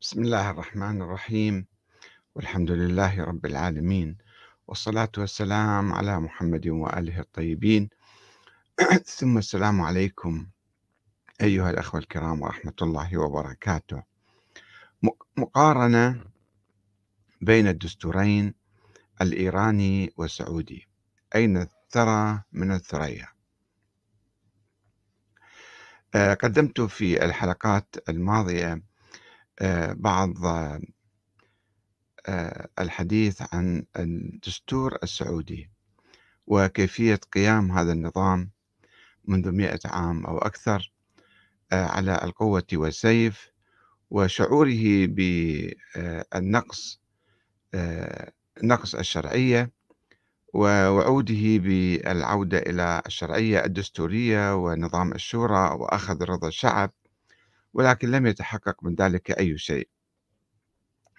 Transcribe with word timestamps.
بسم 0.00 0.22
الله 0.22 0.50
الرحمن 0.50 1.02
الرحيم. 1.02 1.66
والحمد 2.34 2.70
لله 2.70 3.24
رب 3.24 3.46
العالمين. 3.46 4.18
والصلاة 4.68 5.12
والسلام 5.18 5.92
على 5.92 6.20
محمد 6.20 6.68
وآله 6.68 7.20
الطيبين. 7.20 7.88
ثم 9.18 9.38
السلام 9.38 9.80
عليكم 9.80 10.46
أيها 11.40 11.70
الأخوة 11.70 12.00
الكرام 12.00 12.42
ورحمة 12.42 12.72
الله 12.82 13.18
وبركاته. 13.18 14.02
مقارنة 15.36 16.24
بين 17.40 17.68
الدستورين 17.68 18.54
الإيراني 19.20 20.12
والسعودي. 20.16 20.88
أين 21.34 21.56
الثرى 21.56 22.42
من 22.52 22.72
الثريا؟ 22.72 23.28
آه، 26.14 26.34
قدمت 26.34 26.80
في 26.80 27.24
الحلقات 27.24 27.96
الماضية 28.08 28.72
آه، 28.72 28.89
بعض 29.94 30.34
آه، 32.26 32.68
الحديث 32.78 33.42
عن 33.52 33.84
الدستور 33.96 34.98
السعودي 35.02 35.70
وكيفية 36.46 37.20
قيام 37.32 37.72
هذا 37.72 37.92
النظام 37.92 38.50
منذ 39.24 39.52
مئة 39.52 39.80
عام 39.84 40.26
أو 40.26 40.38
أكثر 40.38 40.92
آه، 41.72 41.86
على 41.86 42.20
القوة 42.24 42.66
والسيف 42.72 43.50
وشعوره 44.10 45.06
بالنقص 45.06 47.00
نقص 48.62 48.94
الشرعية 48.94 49.70
ووعوده 50.54 51.58
بالعودة 51.58 52.58
إلى 52.58 53.02
الشرعية 53.06 53.64
الدستورية 53.64 54.54
ونظام 54.56 55.12
الشورى 55.12 55.74
وأخذ 55.74 56.24
رضا 56.24 56.48
الشعب 56.48 56.90
ولكن 57.74 58.10
لم 58.10 58.26
يتحقق 58.26 58.84
من 58.84 58.94
ذلك 58.94 59.30
أي 59.30 59.58
شيء. 59.58 59.88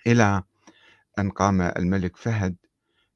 إلى 0.07 0.43
أن 1.19 1.29
قام 1.29 1.61
الملك 1.61 2.17
فهد 2.17 2.55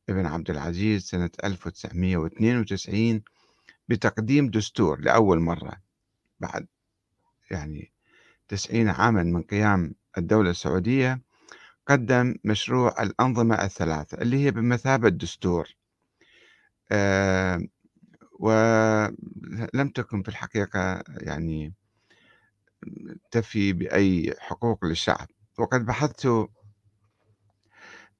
بن 0.07 0.25
عبد 0.25 0.49
العزيز 0.49 1.03
سنة 1.03 1.29
1992 1.43 3.21
بتقديم 3.89 4.49
دستور 4.49 4.99
لأول 5.01 5.39
مرة 5.39 5.81
بعد 6.39 6.67
يعني 7.51 7.91
تسعين 8.47 8.89
عاما 8.89 9.23
من 9.23 9.41
قيام 9.43 9.95
الدولة 10.17 10.49
السعودية 10.49 11.21
قدم 11.87 12.35
مشروع 12.43 13.03
الأنظمة 13.03 13.55
الثلاثة 13.63 14.17
اللي 14.21 14.45
هي 14.45 14.51
بمثابة 14.51 15.09
دستور 15.09 15.75
آه 16.91 17.61
ولم 18.39 19.89
تكن 19.95 20.23
في 20.23 20.29
الحقيقة 20.29 21.03
يعني 21.07 21.73
تفي 23.31 23.73
بأي 23.73 24.33
حقوق 24.39 24.85
للشعب. 24.85 25.27
وقد 25.57 25.85
بحثت 25.85 26.25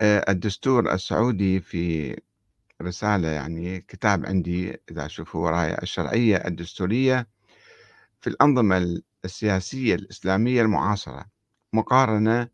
آه، 0.02 0.26
الدستور 0.30 0.94
السعودي 0.94 1.60
في 1.60 2.16
رسالة 2.82 3.28
يعني 3.28 3.80
كتاب 3.82 4.26
عندي 4.26 4.78
إذا 4.92 5.08
شوفوا 5.08 5.46
وراي 5.46 5.78
الشرعية 5.84 6.38
الدستورية 6.38 7.28
في 8.22 8.28
الأنظمة 8.28 9.02
السياسية 9.26 9.96
الإسلامية 9.96 10.62
المعاصرة 10.62 11.26
مقارنة 11.74 12.48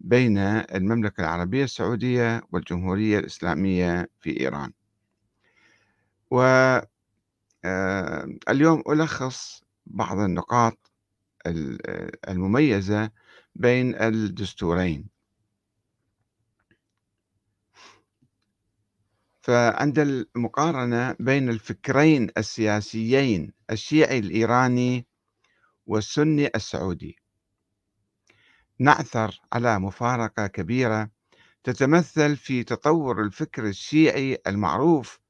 بين 0.00 0.38
المملكة 0.38 1.20
العربية 1.20 1.64
السعودية 1.64 2.42
والجمهورية 2.52 3.18
الإسلامية 3.18 4.08
في 4.20 4.40
إيران. 4.40 4.72
واليوم 6.30 6.88
آه، 7.64 8.92
ألخص 8.92 9.62
بعض 9.86 10.18
النقاط 10.18 10.83
المميزة 12.28 13.10
بين 13.54 13.94
الدستورين. 13.94 15.08
فعند 19.42 19.98
المقارنة 19.98 21.16
بين 21.20 21.48
الفكرين 21.48 22.30
السياسيين 22.38 23.52
الشيعي 23.70 24.18
الإيراني 24.18 25.06
والسني 25.86 26.50
السعودي 26.54 27.16
نعثر 28.78 29.40
على 29.52 29.78
مفارقة 29.78 30.46
كبيرة 30.46 31.10
تتمثل 31.64 32.36
في 32.36 32.64
تطور 32.64 33.22
الفكر 33.22 33.66
الشيعي 33.66 34.38
المعروف 34.46 35.20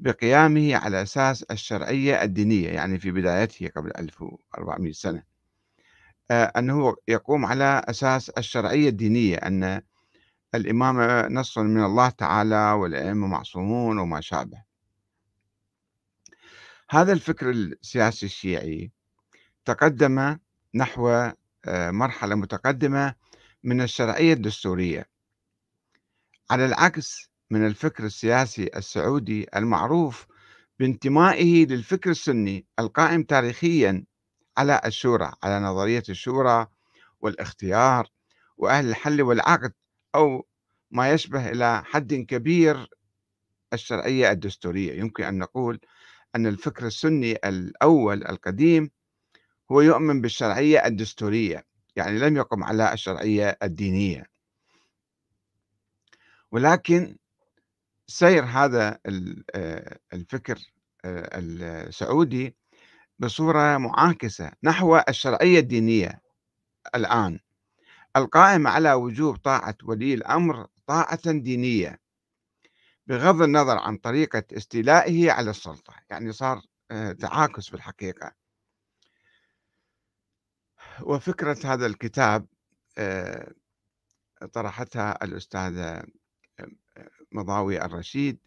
بقيامه 0.00 0.76
على 0.76 1.02
أساس 1.02 1.42
الشرعية 1.42 2.22
الدينية 2.22 2.68
يعني 2.68 2.98
في 2.98 3.10
بدايته 3.10 3.68
قبل 3.68 3.90
1400 3.98 4.92
سنة. 4.92 5.33
أنه 6.30 6.96
يقوم 7.08 7.46
على 7.46 7.82
أساس 7.88 8.28
الشرعية 8.28 8.88
الدينية 8.88 9.36
أن 9.36 9.82
الإمامة 10.54 11.28
نص 11.28 11.58
من 11.58 11.84
الله 11.84 12.08
تعالى 12.08 12.72
والأئمة 12.72 13.26
معصومون 13.26 13.98
وما 13.98 14.20
شابه. 14.20 14.62
هذا 16.90 17.12
الفكر 17.12 17.50
السياسي 17.50 18.26
الشيعي 18.26 18.92
تقدم 19.64 20.38
نحو 20.74 21.08
آه، 21.66 21.90
مرحلة 21.90 22.34
متقدمة 22.34 23.14
من 23.64 23.80
الشرعية 23.80 24.32
الدستورية. 24.32 25.08
على 26.50 26.66
العكس 26.66 27.30
من 27.50 27.66
الفكر 27.66 28.04
السياسي 28.04 28.70
السعودي 28.76 29.46
المعروف 29.56 30.26
بانتمائه 30.78 31.66
للفكر 31.66 32.10
السني 32.10 32.66
القائم 32.78 33.22
تاريخيا 33.22 34.04
على 34.56 34.80
الشورى 34.84 35.32
على 35.42 35.60
نظرية 35.60 36.02
الشورى 36.08 36.66
والاختيار 37.20 38.08
وأهل 38.56 38.88
الحل 38.88 39.22
والعقد 39.22 39.72
أو 40.14 40.46
ما 40.90 41.10
يشبه 41.10 41.48
إلى 41.50 41.84
حد 41.84 42.14
كبير 42.14 42.88
الشرعية 43.72 44.30
الدستورية. 44.30 44.92
يمكن 45.00 45.24
أن 45.24 45.38
نقول 45.38 45.80
أن 46.36 46.46
الفكر 46.46 46.86
السني 46.86 47.32
الأول 47.44 48.26
القديم 48.26 48.90
هو 49.72 49.80
يؤمن 49.80 50.20
بالشرعية 50.20 50.86
الدستورية 50.86 51.66
يعني 51.96 52.18
لم 52.18 52.36
يقم 52.36 52.64
على 52.64 52.92
الشرعية 52.92 53.58
الدينية. 53.62 54.26
ولكن 56.52 57.16
سير 58.06 58.44
هذا 58.44 58.98
آه، 59.54 59.98
الفكر 60.12 60.58
آه، 61.04 61.28
السعودي 61.38 62.56
بصورة 63.18 63.78
معاكسة 63.78 64.52
نحو 64.62 64.96
الشرعية 65.08 65.58
الدينية 65.58 66.22
الآن. 66.94 67.40
القائمة 68.16 68.70
على 68.70 68.92
وجوب 68.92 69.36
طاعة 69.36 69.76
ولي 69.84 70.14
الأمر 70.14 70.66
طاعة 70.86 71.32
دينية 71.32 72.00
بغض 73.06 73.42
النظر 73.42 73.78
عن 73.78 73.96
طريقة 73.96 74.42
استيلائه 74.52 75.32
على 75.32 75.50
السلطة. 75.50 75.94
يعني 76.10 76.32
صار 76.32 76.62
آه، 76.90 77.12
تعاكس 77.12 77.68
في 77.68 77.74
الحقيقة. 77.74 78.32
وفكرة 81.02 81.58
هذا 81.64 81.86
الكتاب 81.86 82.46
آه، 82.98 83.54
طرحتها 84.52 85.24
الأستاذة 85.24 86.04
آه، 86.58 86.68
مضاوي 87.32 87.84
الرشيد 87.84 88.38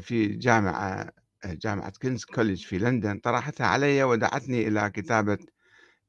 في 0.00 0.26
جامعة 0.26 1.12
جامعة 1.46 1.90
كينجز 1.90 2.24
كوليج 2.24 2.66
في 2.66 2.78
لندن 2.78 3.18
طرحتها 3.18 3.66
علي 3.66 4.02
ودعتني 4.04 4.68
إلى 4.68 4.90
كتابة 4.90 5.38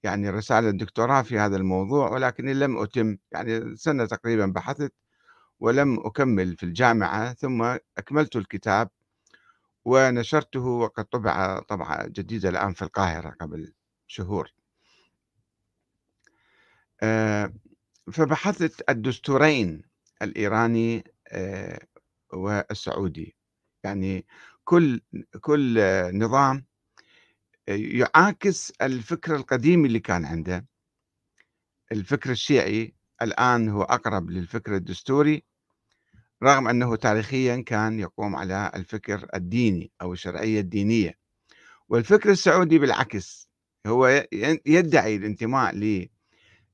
يعني 0.03 0.29
رسالة 0.29 0.71
دكتوراه 0.71 1.21
في 1.21 1.39
هذا 1.39 1.55
الموضوع 1.57 2.09
ولكني 2.11 2.53
لم 2.53 2.77
أتم 2.77 3.17
يعني 3.31 3.75
سنة 3.75 4.05
تقريبا 4.05 4.45
بحثت 4.45 4.93
ولم 5.59 5.99
أكمل 5.99 6.57
في 6.57 6.63
الجامعة 6.63 7.33
ثم 7.33 7.61
أكملت 7.97 8.35
الكتاب 8.35 8.89
ونشرته 9.85 10.59
وقد 10.61 11.05
طبع 11.05 11.59
طبعة 11.59 12.07
جديدة 12.07 12.49
الآن 12.49 12.73
في 12.73 12.81
القاهرة 12.81 13.29
قبل 13.41 13.73
شهور. 14.07 14.53
آه، 17.01 17.53
فبحثت 18.11 18.89
الدستورين 18.89 19.81
الإيراني 20.21 21.03
آه، 21.27 21.79
والسعودي. 22.33 23.35
يعني 23.83 24.25
كل 24.69 25.01
كل 25.41 25.79
نظام 26.17 26.65
يعاكس 27.67 28.71
الفكر 28.81 29.35
القديم 29.35 29.85
اللي 29.85 29.99
كان 29.99 30.25
عنده. 30.25 30.65
الفكر 31.91 32.31
الشيعي 32.31 32.93
الآن 33.21 33.69
هو 33.69 33.83
أقرب 33.83 34.29
للفكر 34.29 34.75
الدستوري 34.75 35.43
رغم 36.43 36.67
أنه 36.67 36.95
تاريخيا 36.95 37.61
كان 37.61 37.99
يقوم 37.99 38.35
على 38.35 38.71
الفكر 38.75 39.27
الديني 39.35 39.91
أو 40.01 40.13
الشرعية 40.13 40.59
الدينية. 40.59 41.17
والفكر 41.89 42.29
السعودي 42.29 42.79
بالعكس 42.79 43.49
هو 43.87 44.27
يدعي 44.65 45.15
الانتماء 45.15 45.75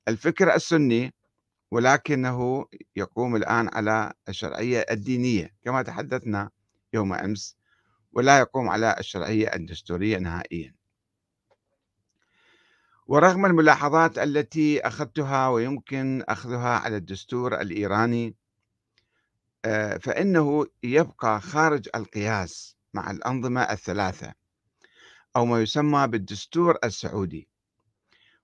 للفكر 0.07 0.56
السني 0.56 1.13
ولكنه 1.71 2.65
يقوم 2.95 3.36
الآن 3.36 3.69
على 3.74 4.13
الشرعية 4.30 4.86
الدينية 4.92 5.56
كما 5.63 5.81
تحدثنا 5.81 6.50
يوم 6.94 7.13
أمس 7.13 7.65
ولا 8.16 8.40
يقوم 8.40 8.70
على 8.70 8.96
الشرعية 9.00 9.56
الدستورية 9.56 10.18
نهائيا. 10.18 10.76
ورغم 13.08 13.46
الملاحظات 13.46 14.18
التي 14.18 14.88
أخذتها 14.88 15.48
ويمكن 15.48 16.24
أخذها 16.30 16.80
على 16.80 16.98
الدستور 16.98 17.62
الإيراني 17.62 18.36
آه، 19.66 19.98
فإنه 19.98 20.66
يبقى 20.84 21.42
خارج 21.42 21.90
القياس 21.96 22.78
مع 22.94 23.12
الأنظمة 23.12 23.62
الثلاثة 23.62 24.34
أو 25.36 25.46
ما 25.46 25.62
يسمى 25.62 26.08
بالدستور 26.08 26.78
السعودي. 26.84 27.48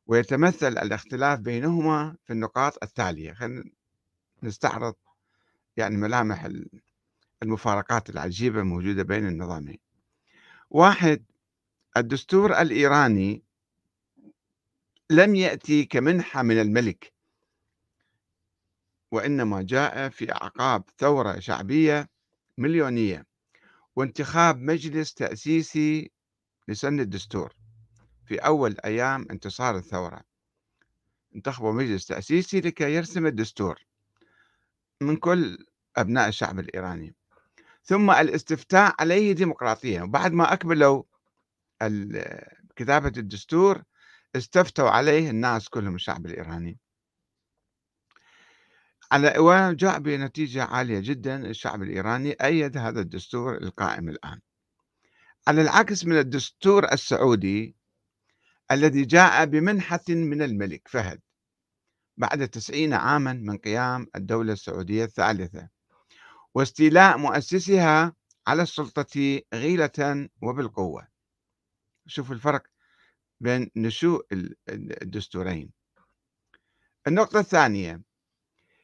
ويتمثل 0.07 0.67
الاختلاف 0.67 1.39
بينهما 1.39 2.15
في 2.25 2.33
النقاط 2.33 2.83
التالية. 2.83 3.33
خلينا 3.33 3.63
نستعرض 4.43 4.95
يعني 5.77 5.97
ملامح 5.97 6.45
المفارقات 7.43 8.09
العجيبة 8.09 8.59
الموجودة 8.59 9.03
بين 9.03 9.27
النظامين. 9.27 9.79
واحد 10.69 11.25
الدستور 11.97 12.61
الإيراني 12.61 13.43
لم 15.09 15.35
يأتي 15.35 15.85
كمنحة 15.85 16.43
من 16.43 16.61
الملك 16.61 17.13
وإنما 19.11 19.61
جاء 19.61 20.09
في 20.09 20.31
أعقاب 20.31 20.83
ثورة 20.97 21.39
شعبية 21.39 22.09
مليونية 22.57 23.25
وانتخاب 23.95 24.57
مجلس 24.57 25.13
تأسيسي 25.13 26.11
لسن 26.67 26.99
الدستور 26.99 27.53
في 28.25 28.37
أول 28.37 28.75
أيام 28.85 29.27
انتصار 29.31 29.77
الثورة. 29.77 30.21
انتخبوا 31.35 31.71
مجلس 31.71 32.05
تأسيسي 32.05 32.61
لكي 32.61 32.95
يرسم 32.95 33.25
الدستور 33.25 33.85
من 35.01 35.17
كل 35.17 35.65
أبناء 35.97 36.27
الشعب 36.27 36.59
الإيراني. 36.59 37.15
ثم 37.83 38.11
الاستفتاء 38.11 38.95
عليه 38.99 39.31
ديمقراطيا. 39.33 40.01
وبعد 40.03 40.33
ما 40.33 40.53
أكملوا 40.53 41.03
كتابة 42.75 43.13
الدستور 43.17 43.83
استفتوا 44.35 44.89
عليه 44.89 45.29
الناس 45.29 45.69
كلهم 45.69 45.95
الشعب 45.95 46.25
الإيراني. 46.25 46.79
على 49.11 49.33
وجاء 49.37 49.99
بنتيجة 49.99 50.63
عالية 50.63 50.99
جدا 50.99 51.45
الشعب 51.45 51.81
الإيراني 51.83 52.31
أيد 52.31 52.77
هذا 52.77 53.01
الدستور 53.01 53.57
القائم 53.57 54.09
الآن. 54.09 54.39
على 55.47 55.61
العكس 55.61 56.05
من 56.05 56.17
الدستور 56.17 56.93
السعودي 56.93 57.75
الذي 58.71 59.05
جاء 59.05 59.45
بمنحة 59.45 60.03
من 60.09 60.41
الملك 60.41 60.87
فهد 60.87 61.21
بعد 62.17 62.47
تسعين 62.47 62.93
عاما 62.93 63.33
من 63.33 63.57
قيام 63.57 64.07
الدولة 64.15 64.53
السعودية 64.53 65.03
الثالثة. 65.03 65.69
واستيلاء 66.55 67.17
مؤسسها 67.17 68.15
على 68.47 68.63
السلطة 68.63 69.41
غيلة 69.53 70.29
وبالقوة. 70.41 71.07
شوف 72.07 72.31
الفرق 72.31 72.63
بين 73.39 73.71
نشوء 73.75 74.25
الدستورين. 74.69 75.71
النقطة 77.07 77.39
الثانية 77.39 78.01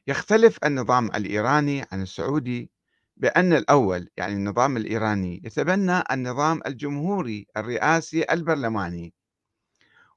يختلف 0.07 0.57
النظام 0.65 1.05
الإيراني 1.05 1.85
عن 1.91 2.01
السعودي 2.01 2.71
بأن 3.17 3.53
الأول 3.53 4.09
يعني 4.17 4.33
النظام 4.33 4.77
الإيراني 4.77 5.41
يتبنى 5.43 6.03
النظام 6.11 6.61
الجمهوري 6.65 7.47
الرئاسي 7.57 8.25
البرلماني 8.31 9.13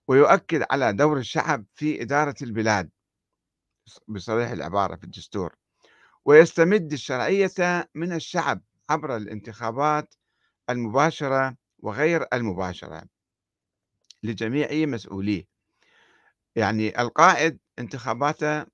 ويؤكد 0.09 0.65
على 0.71 0.93
دور 0.93 1.19
الشعب 1.19 1.65
في 1.75 2.03
إدارة 2.03 2.35
البلاد. 2.43 2.91
بصريح 4.09 4.51
العبارة 4.51 4.97
في 4.97 5.05
الدستور. 5.05 5.60
ويستمد 6.25 6.93
الشرعية 6.93 7.89
من 7.95 8.13
الشعب 8.13 8.63
عبر 8.91 9.17
الانتخابات 9.17 10.15
المباشرة 10.71 11.57
وغير 11.79 12.27
المباشرة 12.33 13.03
لجميع 14.23 14.69
مسؤوليه. 14.87 15.47
يعني 16.57 17.01
القائد 17.01 17.59
انتخاباته 17.79 18.67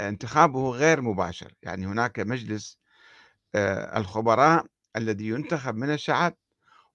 انتخابه 0.00 0.70
غير 0.70 1.00
مباشر. 1.00 1.52
يعني 1.62 1.86
هناك 1.86 2.20
مجلس 2.20 2.78
آه، 3.54 3.98
الخبراء 3.98 4.66
الذي 4.96 5.28
ينتخب 5.28 5.74
من 5.76 5.90
الشعب 5.90 6.36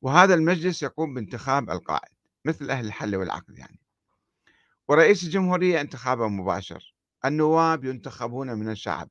وهذا 0.01 0.33
المجلس 0.33 0.83
يقوم 0.83 1.13
بانتخاب 1.13 1.69
القائد 1.69 2.15
مثل 2.45 2.69
أهل 2.69 2.85
الحل 2.85 3.15
والعقد 3.15 3.57
يعني. 3.57 3.79
ورئيس 4.87 5.23
الجمهورية 5.23 5.81
انتخابه 5.81 6.27
مباشر. 6.27 6.95
النواب 7.25 7.85
ينتخبون 7.85 8.53
من 8.53 8.69
الشعب. 8.69 9.09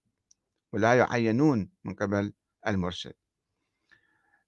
ولا 0.75 0.95
يعينون 0.95 1.71
من 1.85 1.95
قبل 1.95 2.33
المرشد. 2.67 3.13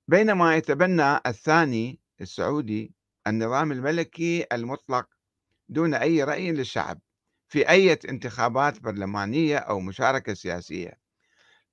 بينما 0.08 0.56
يتبنى 0.56 1.16
الثاني 1.26 2.00
السعودي 2.20 2.94
النظام 3.26 3.72
الملكي 3.72 4.46
المطلق 4.52 5.08
دون 5.68 5.94
أي 5.94 6.24
رأي 6.24 6.52
للشعب 6.52 7.00
في 7.48 7.68
أي 7.68 7.92
انتخابات 7.92 8.80
برلمانية 8.80 9.58
أو 9.58 9.80
مشاركة 9.80 10.34
سياسية. 10.34 11.00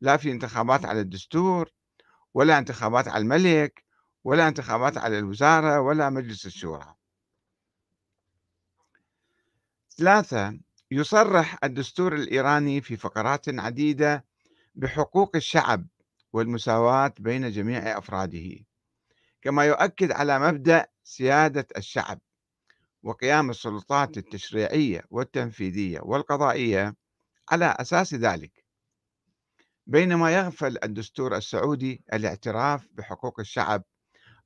لا 0.02 0.18
في 0.18 0.32
انتخابات 0.32 0.86
على 0.86 1.00
الدستور 1.00 1.70
ولا 2.34 2.58
انتخابات 2.58 3.08
على 3.08 3.22
الملك 3.22 3.84
ولا 4.24 4.48
انتخابات 4.48 4.98
على 4.98 5.20
الوزارة 5.20 5.80
ولا 5.80 6.10
مجلس 6.10 6.46
الشورى. 6.46 6.96
ثلاثة 9.98 10.60
يصرح 10.92 11.58
الدستور 11.64 12.16
الإيراني 12.16 12.82
في 12.82 12.98
فقرات 12.98 13.50
عديدة 13.50 14.33
بحقوق 14.76 15.36
الشعب 15.36 15.88
والمساواة 16.34 17.14
بين 17.20 17.52
جميع 17.52 17.98
أفراده 17.98 18.60
كما 19.42 19.66
يؤكد 19.66 20.12
على 20.12 20.40
مبدأ 20.40 20.88
سيادة 21.04 21.68
الشعب 21.78 22.20
وقيام 23.04 23.50
السلطات 23.50 24.18
التشريعية 24.18 25.04
والتنفيذية 25.10 26.00
والقضائية 26.04 26.96
على 27.50 27.76
أساس 27.80 28.14
ذلك. 28.14 28.66
بينما 29.88 30.36
يغفل 30.36 30.78
الدستور 30.84 31.38
السعودي 31.38 32.04
الاعتراف 32.14 32.88
بحقوق 32.92 33.40
الشعب 33.40 33.84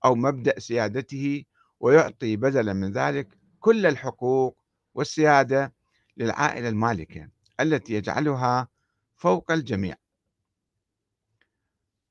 أو 0.05 0.15
مبدأ 0.15 0.59
سيادته 0.59 1.43
ويعطي 1.79 2.35
بدلا 2.35 2.73
من 2.73 2.91
ذلك 2.91 3.37
كل 3.59 3.85
الحقوق 3.85 4.57
والسيادة 4.93 5.73
للعائلة 6.17 6.69
المالكة 6.69 7.29
التي 7.59 7.93
يجعلها 7.93 8.67
فوق 9.15 9.51
الجميع. 9.51 9.95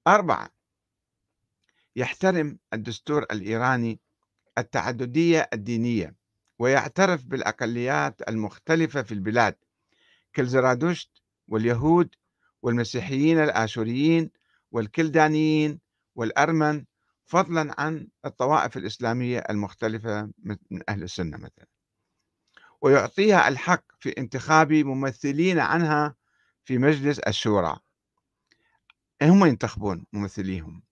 أربعة 0.06 0.50
يحترم 1.96 2.58
الدستور 2.72 3.22
الإيراني 3.22 4.00
التعددية 4.58 5.48
الدينية 5.52 6.14
ويعترف 6.58 7.24
بالأقليات 7.24 8.28
المختلفة 8.28 9.02
في 9.02 9.12
البلاد 9.12 9.56
كالزرادشت 10.32 11.10
واليهود 11.48 12.14
والمسيحيين 12.62 13.38
الآشوريين 13.38 14.30
والكلدانيين 14.72 15.80
والأرمن 16.14 16.84
فضلا 17.24 17.80
عن 17.80 18.08
الطوائف 18.24 18.76
الإسلامية 18.76 19.38
المختلفة 19.38 20.30
من 20.38 20.56
أهل 20.88 21.02
السنة 21.02 21.36
مثلا. 21.36 21.66
ويعطيها 22.80 23.48
الحق 23.48 23.84
في 24.00 24.14
انتخاب 24.18 24.72
ممثلين 24.72 25.58
عنها 25.58 26.14
في 26.64 26.78
مجلس 26.78 27.18
الشورى. 27.18 27.78
هم 29.22 29.44
ينتخبون 29.44 30.06
ممثليهم. 30.12 30.82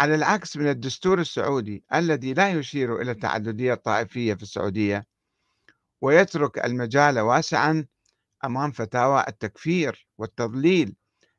على 0.00 0.14
العكس 0.14 0.56
من 0.56 0.68
الدستور 0.68 1.20
السعودي 1.20 1.84
الذي 1.94 2.34
لا 2.34 2.50
يشير 2.50 3.02
إلى 3.02 3.10
التعددية 3.10 3.72
الطائفية 3.72 4.34
في 4.34 4.42
السعودية 4.42 5.06
ويترك 6.00 6.64
المجال 6.64 7.18
واسعا 7.20 7.86
أمام 8.44 8.70
فتاوى 8.70 9.24
التكفير 9.28 10.08
والتضليل 10.18 10.96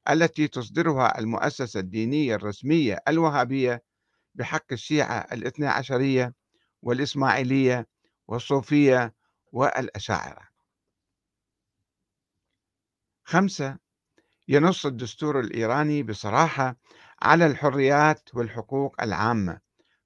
التي 0.10 0.48
تصدرها 0.48 1.20
المؤسسة 1.20 1.80
الدينية 1.80 2.36
الرسمية 2.36 3.00
الوهابية 3.08 3.84
بحق 4.36 4.66
الشيعة 4.72 5.28
الاثنى 5.32 5.68
عشرية 5.68 6.34
والإسماعيلية 6.82 7.88
والصوفية 8.28 9.14
والأشاعرة. 9.52 10.50
خمسة 13.24 13.78
ينص 14.52 14.86
الدستور 14.86 15.40
الإيراني 15.40 16.04
بصراحة 16.04 16.76
على 17.22 17.46
الحريات 17.46 18.30
والحقوق 18.34 19.02
العامة 19.02 19.60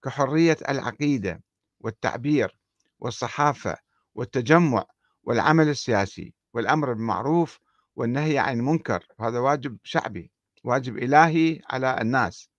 كحرية 0.03 0.57
العقيدة 0.69 1.43
والتعبير 1.79 2.59
والصحافة 2.99 3.77
والتجمع 4.15 4.85
والعمل 5.23 5.69
السياسي 5.69 6.33
والأمر 6.53 6.93
بالمعروف 6.93 7.59
والنهي 7.95 8.39
عن 8.39 8.59
المنكر. 8.59 9.07
هذا 9.19 9.39
واجب 9.39 9.77
شعبي 9.83 10.31
واجب 10.63 10.97
إلهي 10.97 11.61
على 11.69 12.01
الناس. 12.01 12.49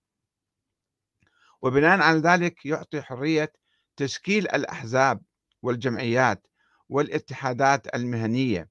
وبناء 1.63 2.01
على 2.01 2.19
ذلك 2.19 2.67
يعطي 2.67 3.03
حرية 3.03 3.53
تشكيل 3.97 4.49
الأحزاب 4.49 5.23
والجمعيات 5.63 6.47
والاتحادات 6.89 7.95
المهنية 7.95 8.69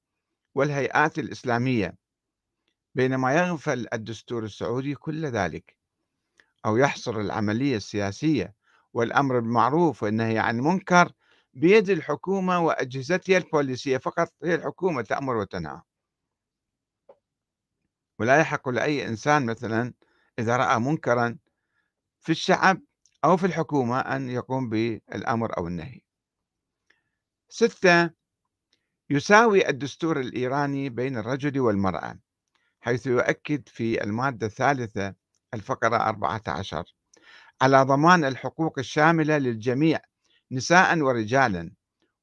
والهيئات 0.55 1.19
الإسلامية 1.19 2.02
بينما 2.95 3.33
يغفل 3.33 3.87
الدستور 3.93 4.43
السعودي 4.43 4.95
كل 4.95 5.25
ذلك 5.25 5.75
أو 6.65 6.77
يحصر 6.77 7.19
العملية 7.19 7.77
السياسية 7.77 8.55
والأمر 8.93 9.39
بالمعروف 9.39 10.03
والنهي 10.03 10.39
عن 10.39 10.57
المنكر 10.59 11.11
بيد 11.53 11.89
الحكومة 11.89 12.59
وأجهزتها 12.59 13.37
البوليسية 13.37 13.97
فقط 13.97 14.33
هي 14.43 14.55
الحكومة 14.55 15.01
تأمر 15.01 15.35
وتنهى. 15.35 15.81
ولا 18.19 18.39
يحق 18.39 18.69
لأي 18.69 19.07
إنسان 19.07 19.45
مثلا 19.45 19.93
إذا 20.39 20.57
رأى 20.57 20.79
منكرا 20.79 21.37
في 22.19 22.31
الشعب 22.31 22.81
أو 23.25 23.37
في 23.37 23.45
الحكومة 23.45 23.99
أن 23.99 24.29
يقوم 24.29 24.69
بالأمر 24.69 25.57
أو 25.57 25.67
النهي. 25.67 26.01
ستة 27.49 28.09
يساوي 29.09 29.69
الدستور 29.69 30.19
الإيراني 30.19 30.89
بين 30.89 31.17
الرجل 31.17 31.59
والمرأة. 31.59 32.19
حيث 32.83 33.07
يؤكد 33.07 33.69
في 33.69 34.03
المادة 34.03 34.47
الثالثة 34.47 35.15
الفقرة 35.53 35.97
14 35.97 36.95
على 37.61 37.81
ضمان 37.83 38.25
الحقوق 38.25 38.79
الشاملة 38.79 39.37
للجميع 39.37 39.99
نساء 40.51 40.99
ورجالا 40.99 41.71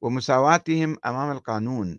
ومساواتهم 0.00 0.97
أمام 1.07 1.33
القانون. 1.33 1.99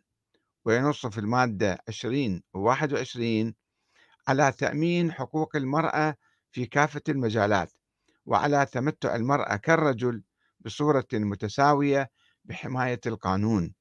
وينص 0.65 1.05
في 1.05 1.17
المادة 1.17 1.77
20 1.87 2.43
و 2.53 2.59
21 2.59 3.53
على 4.27 4.51
تأمين 4.51 5.11
حقوق 5.11 5.55
المرأة 5.55 6.15
في 6.51 6.65
كافة 6.65 7.01
المجالات 7.09 7.71
وعلى 8.25 8.65
تمتع 8.65 9.15
المرأة 9.15 9.55
كالرجل 9.55 10.23
بصورة 10.59 11.07
متساوية 11.13 12.09
بحماية 12.45 12.99
القانون. 13.05 13.73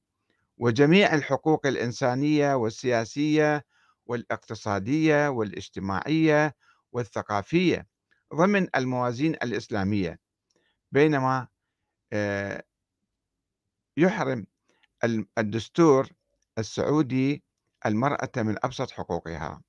وجميع 0.57 1.13
الحقوق 1.13 1.67
الإنسانية 1.67 2.55
والسياسية 2.55 3.65
والاقتصادية 4.05 5.27
والاجتماعية 5.27 6.55
والثقافية 6.91 7.87
ضمن 8.35 8.67
الموازين 8.75 9.33
الإسلامية. 9.33 10.19
بينما 10.91 11.47
آه، 12.13 12.63
يحرم 13.97 14.45
الدستور 15.37 16.07
السعودي 16.57 17.43
المرأة 17.85 18.31
من 18.37 18.55
أبسط 18.63 18.91
حقوقها. 18.91 19.61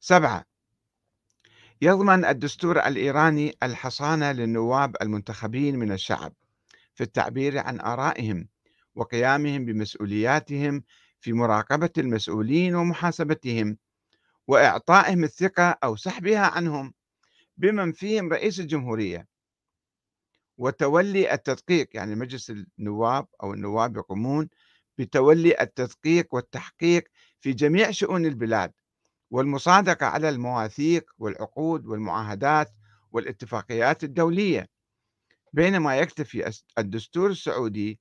سبعة 0.00 0.44
يضمن 1.82 2.24
الدستور 2.24 2.86
الإيراني 2.86 3.54
الحصانة 3.62 4.32
للنواب 4.32 4.96
المنتخبين 5.02 5.78
من 5.78 5.92
الشعب 5.92 6.32
في 6.94 7.04
التعبير 7.04 7.58
عن 7.58 7.80
آرائهم 7.80 8.48
وقيامهم 8.94 9.64
بمسؤولياتهم 9.64 10.82
في 11.22 11.32
مراقبة 11.32 11.90
المسؤولين 11.98 12.74
ومحاسبتهم 12.74 13.78
وإعطائهم 14.48 15.24
الثقة 15.24 15.78
أو 15.84 15.96
سحبها 15.96 16.46
عنهم 16.46 16.94
بمن 17.56 17.92
فيهم 17.92 18.32
رئيس 18.32 18.60
الجمهورية. 18.60 19.28
وتولي 20.58 21.34
التدقيق 21.34 21.88
يعني 21.94 22.14
مجلس 22.14 22.52
النواب 22.78 23.26
أو 23.42 23.54
النواب 23.54 23.96
يقومون 23.96 24.48
بتولي 24.98 25.60
التدقيق 25.60 26.34
والتحقيق 26.34 27.08
في 27.40 27.52
جميع 27.52 27.90
شؤون 27.90 28.26
البلاد 28.26 28.72
والمصادقة 29.30 30.06
على 30.06 30.28
المواثيق 30.28 31.10
والعقود 31.18 31.86
والمعاهدات 31.86 32.72
والاتفاقيات 33.12 34.04
الدولية. 34.04 34.68
بينما 35.52 35.96
يكتفي 35.96 36.52
الدستور 36.78 37.30
السعودي 37.30 38.00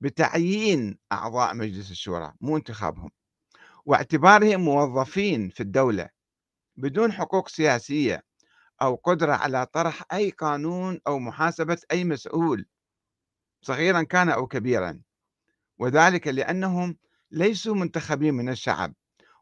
بتعيين 0.00 0.98
أعضاء 1.12 1.54
مجلس 1.54 1.90
الشورى 1.90 2.34
مو 2.40 2.56
انتخابهم. 2.56 3.10
واعتبارهم 3.84 4.60
موظفين 4.60 5.48
في 5.50 5.60
الدولة 5.60 6.08
بدون 6.76 7.12
حقوق 7.12 7.48
سياسية 7.48 8.22
أو 8.82 8.94
قدرة 8.94 9.32
على 9.32 9.66
طرح 9.66 10.02
أي 10.12 10.30
قانون 10.30 11.00
أو 11.06 11.18
محاسبة 11.18 11.78
أي 11.90 12.04
مسؤول 12.04 12.66
صغيرا 13.62 14.02
كان 14.02 14.28
أو 14.28 14.46
كبيرا. 14.46 15.00
وذلك 15.78 16.28
لأنهم 16.28 16.96
ليسوا 17.30 17.74
منتخبين 17.74 18.34
من 18.34 18.48
الشعب 18.48 18.94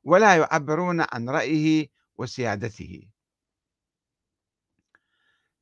ولا 0.04 0.37
يعبرون 0.37 1.00
عن 1.12 1.28
رأيه 1.30 1.88
وسيادته. 2.16 3.09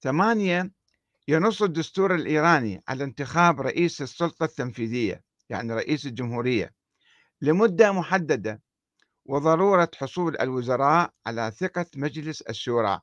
ثمانية 0.00 0.70
ينص 1.28 1.62
الدستور 1.62 2.14
الإيراني 2.14 2.82
على 2.88 3.04
انتخاب 3.04 3.60
رئيس 3.60 4.02
السلطة 4.02 4.44
التنفيذية 4.44 5.24
يعني 5.48 5.72
رئيس 5.72 6.06
الجمهورية 6.06 6.74
لمدة 7.40 7.92
محددة 7.92 8.62
وضرورة 9.26 9.90
حصول 9.96 10.36
الوزراء 10.40 11.12
على 11.26 11.50
ثقة 11.50 11.86
مجلس 11.96 12.40
الشورى. 12.42 13.00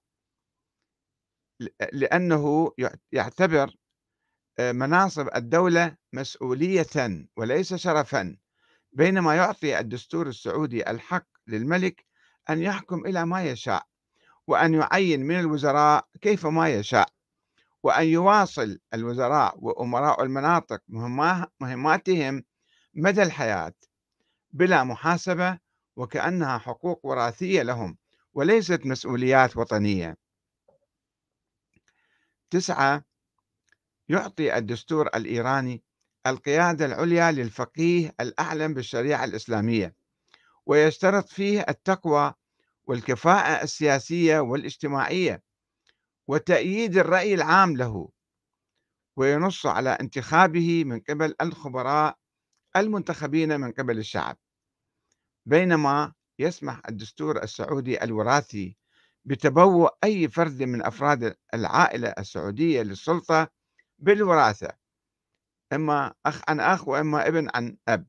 لأنه 1.94 2.72
يعتبر 3.12 3.76
آه، 4.60 4.72
مناصب 4.72 5.30
الدولة 5.36 5.96
مسؤولية 6.14 7.28
وليس 7.38 7.74
شرفا 7.74 8.38
بينما 8.94 9.36
يعطي 9.36 9.80
الدستور 9.80 10.28
السعودي 10.28 10.90
الحق 10.90 11.28
للملك 11.48 12.06
أن 12.50 12.62
يحكم 12.62 13.06
إلى 13.06 13.26
ما 13.26 13.44
يشاء 13.44 13.86
وأن 14.48 14.74
يعين 14.74 15.20
من 15.28 15.40
الوزراء 15.40 16.08
كيف 16.22 16.46
ما 16.46 16.70
يشاء. 16.70 17.17
وأن 17.84 18.08
يواصل 18.08 18.80
الوزراء 18.94 19.56
وأمراء 19.58 20.24
المناطق 20.24 20.82
مهماتهم 21.60 22.44
مدى 22.94 23.24
الحياة 23.24 23.74
بلا 24.52 24.84
محاسبة 24.84 25.60
وكأنها 25.96 26.58
حقوق 26.58 27.00
وراثية 27.06 27.62
لهم 27.62 27.98
وليست 28.34 28.86
مسؤوليات 28.86 29.58
وطنية. 29.58 30.18
تسعة 32.50 33.04
يعطي 34.10 34.58
الدستور 34.58 35.08
الإيراني 35.08 35.84
القيادة 36.28 36.86
العليا 36.86 37.32
للفقيه 37.32 38.16
الأعلم 38.20 38.74
بالشريعة 38.74 39.24
الإسلامية 39.24 39.96
ويشترط 40.66 41.30
فيه 41.30 41.66
التقوى 41.70 42.34
والكفاءة 42.86 43.64
السياسية 43.64 44.40
والاجتماعية 44.40 45.44
وتأييد 46.28 46.98
الرأي 46.98 47.34
العام 47.34 47.78
له 47.78 48.10
وينص 49.16 49.66
على 49.66 49.90
انتخابه 49.90 50.84
من 50.84 51.00
قبل 51.00 51.36
الخبراء 51.42 52.18
المنتخبين 52.76 53.60
من 53.60 53.72
قبل 53.72 53.98
الشعب. 53.98 54.38
بينما 55.46 56.14
يسمح 56.40 56.82
الدستور 56.90 57.44
السعودي 57.44 58.04
الوراثي 58.04 58.78
بتبوء 59.26 59.90
أي 60.04 60.28
فرد 60.28 60.64
من 60.64 60.86
أفراد 60.86 61.36
العائلة 61.54 62.10
السعودية 62.10 62.82
للسلطة 62.82 63.48
بالوراثة 64.00 64.72
إما 65.74 66.14
أخ 66.26 66.42
عن 66.48 66.60
أخ 66.60 66.88
وإما 66.88 67.28
ابن 67.28 67.50
عن 67.56 67.78
أب 67.88 68.08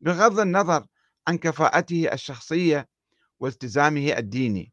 بغض 0.00 0.40
النظر 0.40 0.86
عن 1.28 1.38
كفاءته 1.38 2.12
الشخصية 2.12 2.88
والتزامه 3.40 4.18
الديني. 4.18 4.72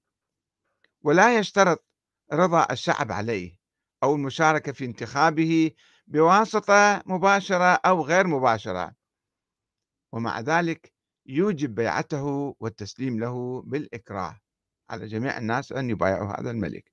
ولا 1.02 1.38
يشترط 1.38 1.86
رضا 2.34 2.68
الشعب 2.72 3.12
عليه 3.12 3.60
أو 4.04 4.16
المشاركة 4.16 4.72
في 4.72 4.86
انتخابه 4.86 5.72
بواسطة 6.08 7.04
مباشرة 7.06 7.74
أو 7.86 8.02
غير 8.02 8.28
مباشرة. 8.28 8.96
ومع 10.12 10.40
ذلك 10.40 10.94
يوجب 11.26 11.76
بيعته 11.76 12.56
والتسليم 12.60 13.20
له 13.20 13.62
بالإكراه 13.62 14.40
على 14.90 15.08
جميع 15.08 15.38
الناس 15.38 15.72
أن 15.72 15.90
يبايعوا 15.90 16.40
هذا 16.40 16.52
الملك. 16.52 16.92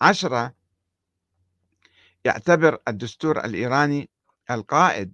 عشرة 0.00 0.54
يعتبر 2.24 2.78
الدستور 2.88 3.44
الإيراني 3.44 4.10
القائد 4.50 5.12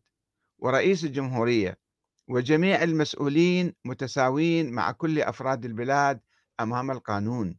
ورئيس 0.59 1.05
الجمهورية 1.05 1.79
وجميع 2.29 2.83
المسؤولين 2.83 3.75
متساوين 3.85 4.73
مع 4.73 4.93
كل 4.93 5.21
أفراد 5.21 5.65
البلاد 5.65 6.21
أمام 6.61 6.91
القانون. 6.91 7.59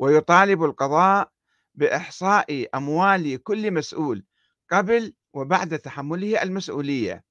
ويطالب 0.00 0.64
القضاء 0.64 1.32
بإحصاء 1.74 2.68
أموال 2.74 3.42
كل 3.42 3.70
مسؤول 3.70 4.24
قبل 4.70 5.14
وبعد 5.32 5.78
تحمله 5.78 6.42
المسؤولية. 6.42 7.24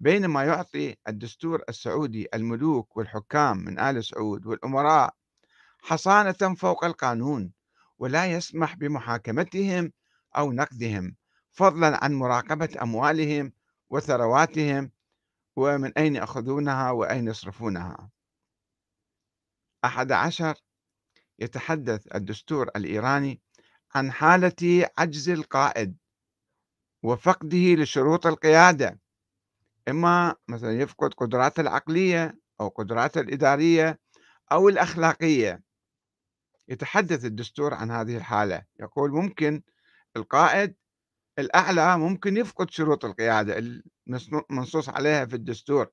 بينما 0.00 0.44
يعطي 0.44 0.96
الدستور 1.08 1.62
السعودي 1.68 2.28
الملوك 2.34 2.96
والحكام 2.96 3.56
من 3.56 3.78
آل 3.78 4.04
سعود 4.04 4.46
والأمراء 4.46 5.14
حصانة 5.78 6.54
فوق 6.56 6.84
القانون 6.84 7.52
ولا 7.98 8.26
يسمح 8.26 8.74
بمحاكمتهم 8.74 9.92
أو 10.36 10.52
نقدهم 10.52 11.16
فضلا 11.52 12.04
عن 12.04 12.14
مراقبة 12.14 12.68
أموالهم 12.82 13.52
وثرواتهم 13.90 14.90
ومن 15.56 15.92
أين 15.98 16.16
يأخذونها 16.16 16.90
وأين 16.90 17.28
يصرفونها. 17.28 18.10
أحد 19.84 20.12
عشر 20.12 20.65
يتحدث 21.38 22.14
الدستور 22.14 22.68
الإيراني 22.76 23.40
عن 23.94 24.12
حالة 24.12 24.88
عجز 24.98 25.28
القائد 25.28 25.96
وفقده 27.02 27.74
لشروط 27.74 28.26
القيادة 28.26 29.00
إما 29.88 30.34
مثلا 30.48 30.80
يفقد 30.80 31.14
قدراته 31.14 31.60
العقلية 31.60 32.38
أو 32.60 32.68
قدراته 32.68 33.20
الإدارية 33.20 34.00
أو 34.52 34.68
الأخلاقية. 34.68 35.62
يتحدث 36.68 37.24
الدستور 37.24 37.74
عن 37.74 37.90
هذه 37.90 38.16
الحالة 38.16 38.64
يقول 38.80 39.10
ممكن 39.10 39.62
القائد 40.16 40.74
الأعلى 41.38 41.98
ممكن 41.98 42.36
يفقد 42.36 42.70
شروط 42.70 43.04
القيادة 43.04 43.58
المنصوص 44.08 44.88
عليها 44.88 45.24
في 45.26 45.36
الدستور. 45.36 45.90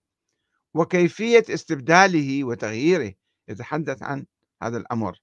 وكيفية 0.74 1.44
استبداله 1.50 2.44
وتغييره 2.44 3.14
يتحدث 3.48 4.04
عن 4.04 4.26
هذا 4.64 4.78
الأمر. 4.78 5.20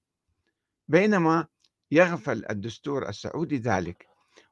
بينما 0.91 1.47
يغفل 1.91 2.45
الدستور 2.49 3.09
السعودي 3.09 3.57
ذلك 3.57 4.07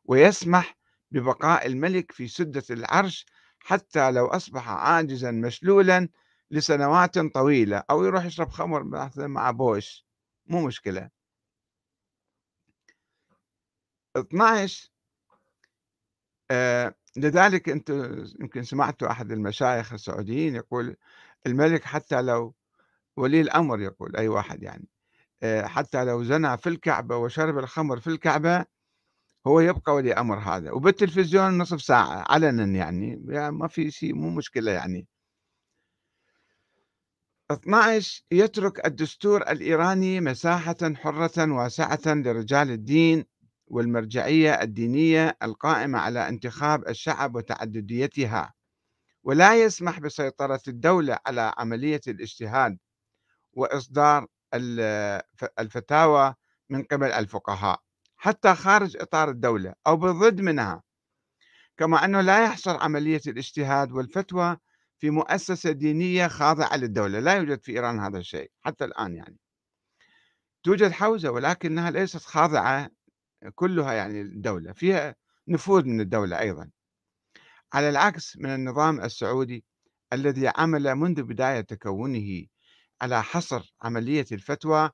ويسمح 0.05 0.77
ببقاء 1.11 1.67
الملك 1.67 2.11
في 2.11 2.27
سدة 2.27 2.63
العرش 2.69 3.25
حتى 3.59 4.11
لو 4.11 4.27
أصبح 4.27 4.69
عاجزا 4.69 5.31
مشلولا 5.31 6.09
لسنوات 6.51 7.19
طويلة 7.19 7.83
أو 7.89 8.03
يروح 8.05 8.25
يشرب 8.25 8.49
خمر 8.49 8.83
مع 9.17 9.51
بوش. 9.51 10.05
مو 10.45 10.67
مشكلة. 10.67 11.09
12 14.17 14.89
آه 16.51 16.95
لذلك 17.17 17.69
أنتم 17.69 18.25
يمكن 18.39 18.63
سمعتوا 18.63 19.11
أحد 19.11 19.31
المشايخ 19.31 19.93
السعوديين 19.93 20.55
يقول 20.55 20.95
الملك 21.47 21.83
حتى 21.83 22.21
لو 22.21 22.55
ولي 23.17 23.41
الأمر 23.41 23.81
يقول 23.81 24.15
أي 24.15 24.27
واحد 24.27 24.63
يعني. 24.63 24.87
حتى 25.43 26.03
لو 26.03 26.23
زنى 26.23 26.57
في 26.57 26.69
الكعبة 26.69 27.17
وشرب 27.17 27.57
الخمر 27.57 27.99
في 27.99 28.07
الكعبة 28.07 28.65
هو 29.47 29.59
يبقى 29.59 29.95
ولي 29.95 30.13
أمر 30.13 30.39
هذا. 30.39 30.71
وبالتلفزيون 30.71 31.57
نصف 31.57 31.81
ساعة 31.81 32.25
علنا 32.29 32.63
يعني, 32.77 33.23
يعني 33.27 33.51
ما 33.51 33.67
في 33.67 33.91
شيء 33.91 34.13
مو 34.15 34.29
مشكلة 34.29 34.71
يعني. 34.71 35.07
12 37.51 38.23
يترك 38.31 38.85
الدستور 38.85 39.41
الإيراني 39.41 40.21
مساحة 40.21 40.93
حرة 40.95 41.51
واسعة 41.53 41.99
لرجال 42.05 42.71
الدين 42.71 43.25
والمرجعية 43.67 44.61
الدينية 44.61 45.37
القائمة 45.43 45.99
على 45.99 46.29
انتخاب 46.29 46.87
الشعب 46.87 47.35
وتعدديتها. 47.35 48.53
ولا 49.23 49.63
يسمح 49.63 49.99
بسيطرة 49.99 50.61
الدولة 50.67 51.19
على 51.25 51.53
عملية 51.57 52.01
الاجتهاد 52.07 52.77
وإصدار 53.53 54.27
الفتاوى 55.59 56.35
من 56.69 56.83
قبل 56.83 57.11
الفقهاء 57.11 57.81
حتى 58.17 58.55
خارج 58.55 58.97
إطار 58.97 59.29
الدولة 59.29 59.73
أو 59.87 59.97
بالضد 59.97 60.41
منها. 60.41 60.83
كما 61.77 62.05
أنه 62.05 62.21
لا 62.21 62.43
يحصل 62.43 62.71
عملية 62.71 63.21
الاجتهاد 63.27 63.91
والفتوى 63.91 64.57
في 64.97 65.09
مؤسسة 65.09 65.71
دينية 65.71 66.27
خاضعة 66.27 66.75
للدولة 66.75 67.19
لا 67.19 67.33
يوجد 67.33 67.63
في 67.63 67.71
إيران 67.71 67.99
هذا 67.99 68.17
الشيء 68.17 68.51
حتى 68.61 68.85
الآن 68.85 69.15
يعني. 69.15 69.37
توجد 70.63 70.91
حوزة 70.91 71.31
ولكنها 71.31 71.91
ليست 71.91 72.17
خاضعة 72.17 72.89
كلها 73.55 73.93
يعني 73.93 74.21
الدولة 74.21 74.73
فيها 74.73 75.15
نفوذ 75.47 75.85
من 75.85 76.01
الدولة 76.01 76.39
أيضا. 76.39 76.69
على 77.73 77.89
العكس 77.89 78.37
من 78.37 78.49
النظام 78.49 79.01
السعودي 79.01 79.65
الذي 80.13 80.47
عمل 80.47 80.95
منذ 80.95 81.23
بداية 81.23 81.61
تكونه 81.61 82.45
على 83.01 83.23
حصر 83.23 83.73
عملية 83.81 84.25
الفتوى 84.31 84.89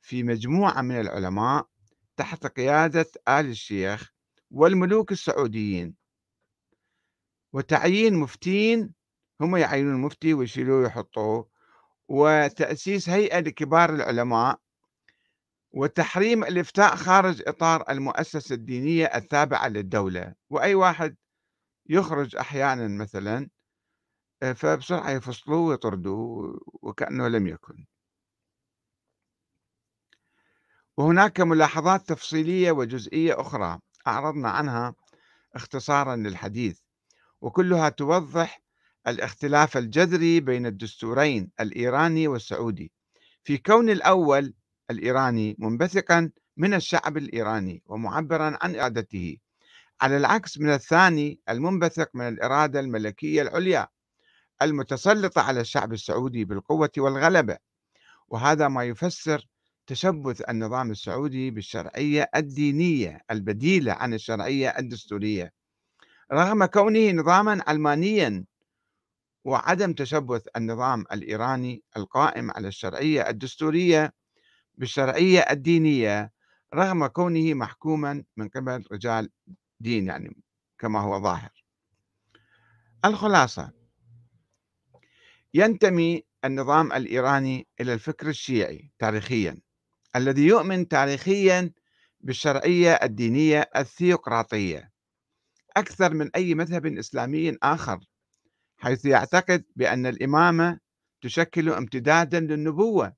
في 0.00 0.22
مجموعة 0.22 0.82
من 0.82 1.00
العلماء 1.00 1.66
تحت 2.16 2.46
قيادة 2.46 3.06
آل 3.28 3.46
الشيخ 3.46 4.12
والملوك 4.50 5.12
السعوديين. 5.12 5.94
وتعيين 7.52 8.14
مفتين 8.14 8.94
هم 9.40 9.56
يعينون 9.56 9.94
المفتي 9.94 10.34
ويشيلوه 10.34 10.82
ويحطوه 10.82 11.48
وتأسيس 12.08 13.08
هيئة 13.08 13.40
لكبار 13.40 13.94
العلماء 13.94 14.60
وتحريم 15.70 16.44
الإفتاء 16.44 16.96
خارج 16.96 17.42
إطار 17.46 17.84
المؤسسة 17.90 18.54
الدينية 18.54 19.04
التابعة 19.04 19.68
للدولة. 19.68 20.34
وأي 20.50 20.74
واحد 20.74 21.16
يخرج 21.86 22.36
أحيانا 22.36 22.88
مثلا 22.88 23.48
آه، 24.42 24.52
فبسرعة 24.52 25.10
يفصلوه 25.10 25.60
ويطردوه 25.60 26.60
وكأنه 26.82 27.28
لم 27.28 27.46
يكن. 27.46 27.84
وهناك 30.96 31.40
ملاحظات 31.40 32.08
تفصيلية 32.08 32.70
وجزئية 32.72 33.40
أخرى 33.40 33.78
أعرضنا 34.06 34.50
عنها 34.50 34.94
اختصارا 35.54 36.16
للحديث 36.16 36.80
وكلها 37.40 37.88
توضح 37.88 38.62
الاختلاف 39.06 39.76
الجذري 39.76 40.40
بين 40.40 40.66
الدستورين 40.66 41.50
الإيراني 41.60 42.28
والسعودي. 42.28 42.92
في 43.44 43.58
كون 43.58 43.90
الأول 43.90 44.54
الإيراني 44.90 45.56
منبثقا 45.58 46.30
من 46.56 46.74
الشعب 46.74 47.16
الإيراني 47.16 47.82
ومعبرا 47.86 48.58
عن 48.62 48.76
إرادته 48.76 49.36
على 50.00 50.16
العكس 50.16 50.58
من 50.58 50.70
الثاني 50.70 51.40
المنبثق 51.48 52.10
من 52.14 52.28
الإرادة 52.28 52.80
الملكية 52.80 53.42
العليا. 53.42 53.88
المتسلطة 54.62 55.40
على 55.40 55.60
الشعب 55.60 55.92
السعودي 55.92 56.44
بالقوة 56.44 56.90
والغلبة 56.98 57.58
وهذا 58.28 58.68
ما 58.68 58.84
يفسر 58.84 59.46
تشبث 59.86 60.42
النظام 60.48 60.90
السعودي 60.90 61.50
بالشرعية 61.50 62.30
الدينية 62.36 63.20
البديلة 63.30 63.92
عن 63.92 64.14
الشرعية 64.14 64.68
الدستورية. 64.68 65.52
رغم 66.32 66.64
كونه 66.64 67.10
نظاما 67.10 67.64
علمانيا 67.66 68.44
وعدم 69.44 69.92
تشبث 69.92 70.46
النظام 70.56 71.04
الإيراني 71.12 71.82
القائم 71.96 72.50
على 72.50 72.68
الشرعية 72.68 73.28
الدستورية 73.28 74.12
بالشرعية 74.74 75.40
الدينية 75.40 76.32
رغم 76.74 77.06
كونه 77.06 77.54
محكوما 77.54 78.24
من 78.36 78.48
قبل 78.48 78.84
رجال 78.92 79.30
دين 79.80 80.06
يعني 80.06 80.36
كما 80.78 81.00
هو 81.00 81.22
ظاهر. 81.22 81.50
الخلاصة. 83.04 83.77
ينتمي 85.54 86.22
النظام 86.44 86.92
الإيراني 86.92 87.68
إلى 87.80 87.92
الفكر 87.94 88.28
الشيعي 88.28 88.90
تاريخيا 88.98 89.60
الذي 90.16 90.46
يؤمن 90.46 90.88
تاريخيا 90.88 91.72
بالشرعية 92.20 92.92
الدينية 92.92 93.70
الثيوقراطية. 93.76 94.90
أكثر 95.76 96.14
من 96.14 96.30
أي 96.36 96.54
مذهب 96.54 96.86
إسلامي 96.86 97.56
آخر 97.62 97.98
حيث 98.76 99.04
يعتقد 99.04 99.64
بأن 99.76 100.06
الإمامة 100.06 100.78
تشكل 101.22 101.70
امتدادا 101.70 102.40
للنبوة 102.40 103.12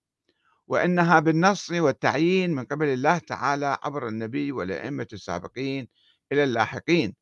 وأنها 0.66 1.20
بالنص 1.20 1.70
والتعيين 1.70 2.54
من 2.54 2.64
قبل 2.64 2.86
الله 2.86 3.18
تعالى 3.18 3.78
عبر 3.82 4.08
النبي 4.08 4.52
والأئمة 4.52 5.06
السابقين 5.12 5.88
إلى 6.32 6.44
اللاحقين 6.44 7.14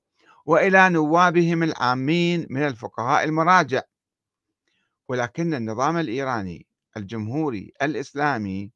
وإلى 0.46 0.88
نوابهم 0.88 1.62
العامين 1.62 2.46
من 2.50 2.62
الفقهاء 2.66 3.24
المراجع. 3.24 3.82
ولكن 5.08 5.54
النظام 5.54 5.96
الإيراني 5.96 6.66
الجمهوري 6.96 7.72
الإسلامي 7.82 8.72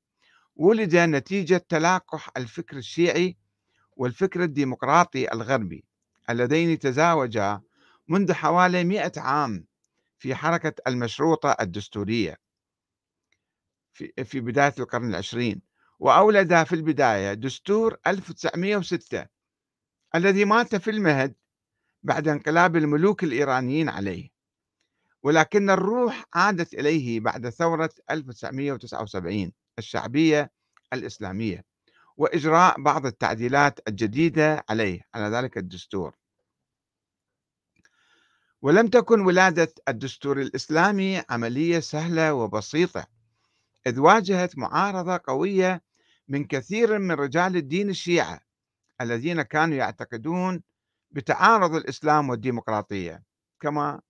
ولد 0.57 0.97
نتيجة 0.97 1.57
تلاقح 1.69 2.31
الفكر 2.37 2.77
الشيعي 2.77 3.37
والفكر 3.97 4.43
الديمقراطي 4.43 5.33
الغربي 5.33 5.85
اللذين 6.31 6.79
تزاوجا 6.79 7.61
منذ 8.09 8.33
حوالي 8.33 8.85
مئة 8.85 9.21
عام 9.21 9.67
في 10.19 10.35
حركة 10.35 10.75
المشروطة 10.87 11.57
الدستورية 11.61 12.39
في, 14.25 14.41
بداية 14.41 14.75
القرن 14.79 15.11
العشرين. 15.11 15.63
وأولد 15.99 16.63
في 16.63 16.73
البداية 16.75 17.35
دستور 17.35 17.97
1906 18.07 19.27
الذي 20.15 20.45
مات 20.45 20.77
في 20.77 20.91
المهد 20.91 21.35
بعد 22.03 22.29
انقلاب 22.29 22.77
الملوك 22.77 23.25
الإيرانيين 23.25 23.89
عليه. 23.89 24.32
ولكن 25.23 25.71
الروح 25.71 26.25
عادت 26.35 26.75
إليه 26.75 27.21
بعد 27.21 27.49
ثورة 27.49 27.91
1979 28.11 29.53
الشعبية 29.79 30.51
الإسلامية 30.93 31.65
وإجراء 32.17 32.83
بعض 32.83 33.07
التعديلات 33.07 33.89
الجديدة 33.89 34.65
عليه 34.71 35.01
على 35.15 35.37
ذلك 35.37 35.59
الدستور. 35.59 36.15
ولم 38.63 38.87
تكن 38.89 39.21
ولادة 39.21 39.75
الدستور 39.89 40.41
الإسلامي 40.41 41.23
عملية 41.31 41.81
سهلة 41.81 42.35
وبسيطة 42.35 43.07
إذ 43.87 44.01
واجهت 44.01 44.59
معارضة 44.59 45.21
قوية 45.25 45.83
من 46.29 46.45
كثير 46.45 46.99
من 46.99 47.13
رجال 47.13 47.57
الدين 47.57 47.91
الشيعة 47.91 48.41
الذين 49.01 49.43
كانوا 49.43 49.77
يعتقدون 49.77 50.63
بتعارض 51.11 51.75
الإسلام 51.75 52.31
والديمقراطية 52.31 53.23
كما 53.61 54.01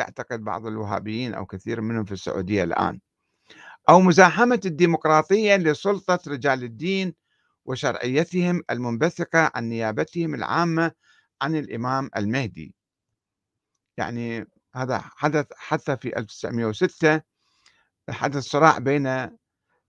يعتقد 0.00 0.44
بعض 0.44 0.66
الوهابيين 0.66 1.34
أو 1.34 1.46
كثير 1.46 1.80
منهم 1.80 2.04
في 2.04 2.12
السعودية 2.12 2.64
الآن. 2.64 3.00
أو 3.88 4.00
مزاحمة 4.00 4.60
الديمقراطية 4.64 5.56
لسلطة 5.56 6.18
رجال 6.28 6.64
الدين 6.64 7.14
وشرعيتهم 7.64 8.62
المنبثقة 8.70 9.50
عن 9.54 9.68
نيابتهم 9.68 10.34
العامة 10.34 10.92
عن 11.42 11.56
الإمام 11.56 12.10
المهدي. 12.16 12.74
يعني 13.96 14.46
هذا 14.74 14.98
حدث 14.98 15.46
حتى 15.56 15.96
في 15.96 16.18
1906 16.18 17.20
حدث 18.10 18.42
صراع 18.42 18.78
بين 18.78 19.06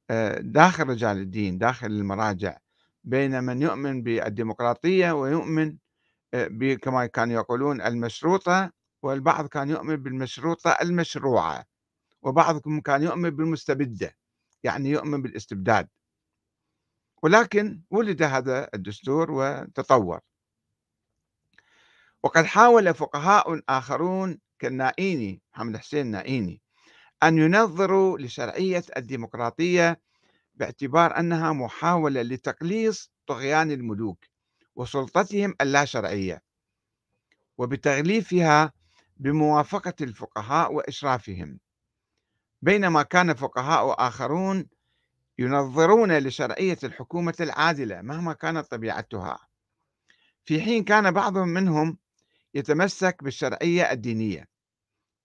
آه، 0.09 0.39
داخل 0.39 0.87
رجال 0.89 1.17
الدين 1.17 1.57
داخل 1.57 1.87
المراجع 1.87 2.57
بين 3.03 3.43
من 3.43 3.61
يؤمن 3.61 4.03
بالديمقراطية 4.03 5.11
ويؤمن 5.11 5.77
آه، 6.33 6.75
كما 6.81 7.05
كانوا 7.05 7.35
يقولون 7.35 7.81
المشروطة 7.81 8.71
والبعض 9.03 9.47
كان 9.47 9.69
يؤمن 9.69 9.95
بالمشروطة 9.95 10.69
المشروعة 10.71 11.65
وبعضهم 12.21 12.81
كان 12.81 13.03
يؤمن 13.03 13.29
بالمستبدة 13.29 14.17
يعني 14.63 14.89
يؤمن 14.89 15.21
بالاستبداد. 15.21 15.87
ولكن 17.23 17.81
ولد 17.91 18.23
هذا 18.23 18.69
الدستور 18.73 19.31
وتطور. 19.31 20.19
وقد 22.23 22.45
حاول 22.45 22.93
فقهاء 22.93 23.61
آخرون 23.69 24.39
كالنائيني 24.59 25.41
محمد 25.53 25.77
حسين 25.77 26.05
النائيني 26.05 26.61
أن 27.23 27.37
ينظروا 27.37 28.17
لشرعية 28.19 28.83
الديمقراطية 28.97 30.01
باعتبار 30.55 31.19
أنها 31.19 31.53
محاولة 31.53 32.21
لتقليص 32.21 33.11
طغيان 33.27 33.71
الملوك 33.71 34.25
وسلطتهم 34.75 35.55
اللا 35.61 35.85
شرعية. 35.85 36.43
وبتغليفها 37.57 38.73
بموافقة 39.21 39.93
الفقهاء 40.01 40.73
وإشرافهم. 40.73 41.59
بينما 42.61 43.03
كان 43.03 43.33
فقهاء 43.33 44.07
آخرون 44.07 44.69
ينظرون 45.39 46.17
لشرعية 46.17 46.77
الحكومة 46.83 47.33
العادلة 47.39 48.01
مهما 48.01 48.33
كانت 48.33 48.65
طبيعتها. 48.71 49.39
في 50.45 50.61
حين 50.61 50.83
كان 50.83 51.11
بعضهم 51.11 51.47
منهم 51.47 51.97
يتمسك 52.53 53.23
بالشرعية 53.23 53.91
الدينية 53.91 54.47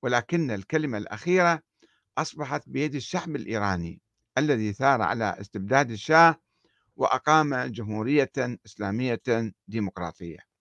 ولكن 0.03 0.51
الكلمة 0.51 0.99
الأخيرة 0.99 1.63
أصبحت 2.19 2.69
بيد 2.69 2.95
الشعب 2.95 3.37
الإيراني 3.37 4.01
الذي 4.39 4.73
ثار 4.73 5.03
على 5.03 5.37
استبداد 5.41 5.91
الشاه 5.91 6.37
وأقام 6.97 7.55
جمهورية 7.55 8.33
إسلامية 8.67 9.23
ديمقراطية. 9.69 10.56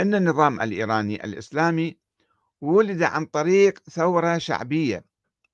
إن 0.00 0.14
النظام 0.14 0.60
الإيراني 0.60 1.24
الإسلامي 1.24 1.96
ولد 2.60 3.02
عن 3.02 3.26
طريق 3.26 3.78
ثورة 3.90 4.38
شعبية 4.38 5.04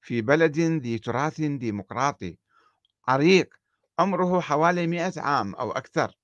في 0.00 0.20
بلد 0.20 0.58
ذي 0.58 0.98
تراث 0.98 1.40
ديمقراطي 1.40 2.38
عريق 3.08 3.54
عمره 3.98 4.40
حوالي 4.40 4.86
مئة 4.86 5.20
عام 5.20 5.54
أو 5.54 5.72
أكثر. 5.72 6.16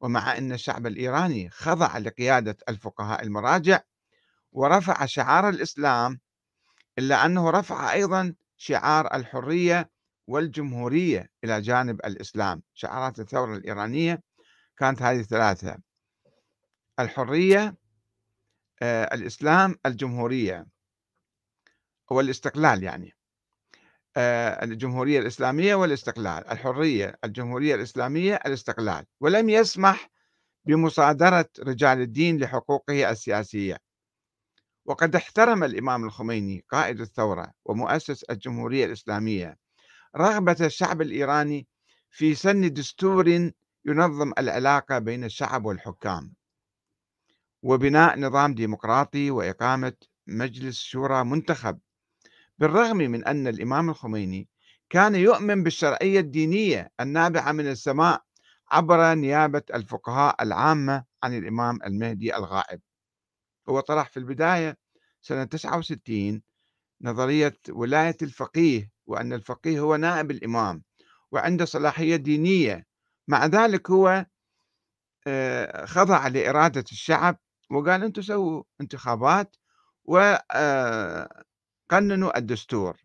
ومع 0.00 0.38
أن 0.38 0.52
الشعب 0.52 0.86
الإيراني 0.86 1.50
خضع 1.50 1.98
لقيادة 1.98 2.56
الفقهاء 2.68 3.22
المراجع 3.22 3.80
ورفع 4.52 5.06
شعار 5.06 5.48
الإسلام 5.48 6.20
إلا 6.98 7.26
أنه 7.26 7.50
رفع 7.50 7.92
أيضا 7.92 8.34
شعار 8.56 9.14
الحرية 9.14 9.90
والجمهورية 10.26 11.30
إلى 11.44 11.60
جانب 11.60 12.00
الإسلام. 12.04 12.62
شعارات 12.74 13.20
الثورة 13.20 13.56
الإيرانية 13.56 14.22
كانت 14.76 15.02
هذه 15.02 15.20
الثلاثة. 15.20 15.87
الحرية 17.00 17.76
آه، 18.82 19.14
الإسلام 19.14 19.76
الجمهورية 19.86 20.66
والاستقلال 22.10 22.82
يعني 22.82 23.14
آه، 24.16 24.64
الجمهورية 24.64 25.20
الإسلامية 25.20 25.74
والاستقلال 25.74 26.48
الحرية 26.50 27.18
الجمهورية 27.24 27.74
الإسلامية 27.74 28.34
الاستقلال. 28.34 29.04
ولم 29.20 29.48
يسمح 29.48 30.10
بمصادرة 30.64 31.48
رجال 31.60 32.00
الدين 32.00 32.38
لحقوقه 32.38 33.10
السياسية. 33.10 33.78
وقد 34.84 35.16
احترم 35.16 35.64
الإمام 35.64 36.04
الخميني 36.04 36.64
قائد 36.68 37.00
الثورة 37.00 37.52
ومؤسس 37.64 38.22
الجمهورية 38.22 38.84
الإسلامية 38.84 39.56
رغبة 40.16 40.56
الشعب 40.60 41.02
الإيراني 41.02 41.66
في 42.10 42.34
سن 42.34 42.72
دستور 42.72 43.52
ينظم 43.84 44.32
العلاقة 44.38 44.98
بين 44.98 45.24
الشعب 45.24 45.64
والحكام. 45.64 46.37
وبناء 47.62 48.18
نظام 48.20 48.54
ديمقراطي 48.54 49.30
وإقامة 49.30 49.92
مجلس 50.26 50.78
شورى 50.80 51.24
منتخب. 51.24 51.78
بالرغم 52.58 52.96
من 52.96 53.24
أن 53.24 53.46
الإمام 53.46 53.90
الخميني 53.90 54.48
كان 54.90 55.14
يؤمن 55.14 55.62
بالشرعية 55.62 56.20
الدينية 56.20 56.90
النابعة 57.00 57.52
من 57.52 57.68
السماء 57.68 58.22
عبر 58.70 59.14
نيابة 59.14 59.62
الفقهاء 59.74 60.42
العامة 60.42 61.04
عن 61.22 61.38
الإمام 61.38 61.78
المهدي 61.86 62.36
الغائب. 62.36 62.80
هو 63.68 63.80
طرح 63.80 64.08
في 64.08 64.16
البداية 64.16 64.76
سنة 65.20 65.44
69 65.44 66.42
نظرية 67.00 67.56
ولاية 67.68 68.16
الفقيه 68.22 68.90
وأن 69.06 69.32
الفقيه 69.32 69.80
هو 69.80 69.96
نائب 69.96 70.30
الإمام 70.30 70.82
وعنده 71.32 71.64
صلاحية 71.64 72.16
دينية. 72.16 72.86
مع 73.28 73.46
ذلك 73.46 73.90
هو 73.90 74.26
آه، 75.26 75.84
خضع 75.84 76.28
لإرادة 76.28 76.84
الشعب 76.92 77.38
وقال 77.70 78.04
أنتم 78.04 78.22
سووا 78.22 78.62
انتخابات 78.80 79.56
وقننوا 80.04 81.30
آه، 82.34 82.38
الدستور. 82.38 82.96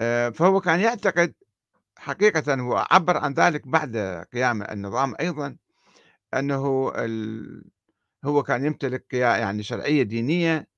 آه، 0.00 0.28
فهو 0.30 0.60
كان 0.60 0.80
يعتقد 0.80 1.34
حقيقة 1.98 2.54
هو 2.54 2.86
عبر 2.90 3.16
عن 3.16 3.32
ذلك 3.32 3.68
بعد 3.68 3.96
قيام 4.32 4.62
النظام 4.62 5.14
أيضا 5.20 5.56
أنه 6.34 6.92
هو 8.24 8.42
كان 8.42 8.64
يمتلك 8.66 9.14
يعني 9.14 9.62
شرعية 9.62 10.02
دينية 10.02 10.68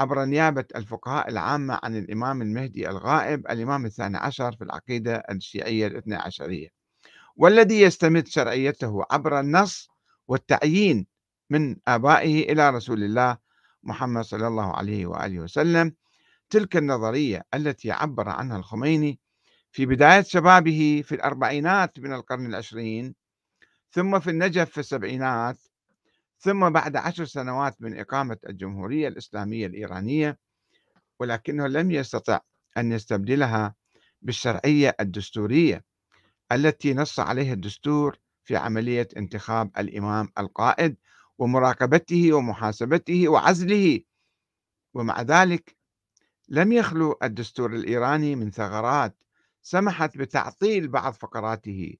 عبر 0.00 0.24
نيابة 0.24 0.64
الفقهاء 0.76 1.28
العامة 1.28 1.80
عن 1.82 1.96
الإمام 1.96 2.42
المهدي 2.42 2.88
الغائب 2.90 3.46
الإمام 3.50 3.86
الثاني 3.86 4.16
عشر 4.16 4.52
في 4.56 4.64
العقيدة 4.64 5.22
الشيعية 5.30 5.86
الاثنى 5.86 6.14
عشرية. 6.14 6.68
والذي 7.36 7.80
يستمد 7.80 8.28
شرعيته 8.28 9.04
عبر 9.10 9.40
النص 9.40 9.91
والتعيين 10.28 11.06
من 11.50 11.76
آبائه 11.88 12.52
إلى 12.52 12.70
رسول 12.70 13.02
الله 13.04 13.38
محمد 13.82 14.24
صلى 14.24 14.46
الله 14.46 14.76
عليه 14.76 15.06
وآله 15.06 15.40
وسلم. 15.40 15.94
تلك 16.50 16.76
النظرية 16.76 17.44
التي 17.54 17.90
عبر 17.90 18.28
عنها 18.28 18.56
الخميني 18.56 19.20
في 19.72 19.86
بداية 19.86 20.22
شبابه 20.22 21.02
في 21.04 21.14
الأربعينات 21.14 21.98
من 21.98 22.12
القرن 22.12 22.46
العشرين 22.46 23.14
ثم 23.90 24.20
في 24.20 24.30
النجف 24.30 24.70
في 24.70 24.80
السبعينات 24.80 25.58
ثم 26.38 26.70
بعد 26.70 26.96
عشر 26.96 27.24
سنوات 27.24 27.82
من 27.82 28.00
إقامة 28.00 28.36
الجمهورية 28.48 29.08
الإسلامية 29.08 29.66
الإيرانية 29.66 30.38
ولكنه 31.20 31.66
لم 31.66 31.90
يستطع 31.90 32.40
أن 32.76 32.92
يستبدلها 32.92 33.74
بالشرعية 34.22 34.96
الدستورية 35.00 35.84
التي 36.52 36.94
نص 36.94 37.20
عليها 37.20 37.52
الدستور 37.52 38.18
في 38.44 38.56
عملية 38.56 39.08
انتخاب 39.16 39.70
الإمام 39.78 40.28
القائد 40.38 40.96
ومراقبته 41.38 42.32
ومحاسبته 42.32 43.28
وعزله. 43.28 44.00
ومع 44.94 45.22
ذلك 45.22 45.76
لم 46.48 46.72
يخلو 46.72 47.18
الدستور 47.22 47.74
الإيراني 47.74 48.36
من 48.36 48.50
ثغرات 48.50 49.16
سمحت 49.62 50.16
بتعطيل 50.18 50.88
بعض 50.88 51.12
فقراته 51.12 51.94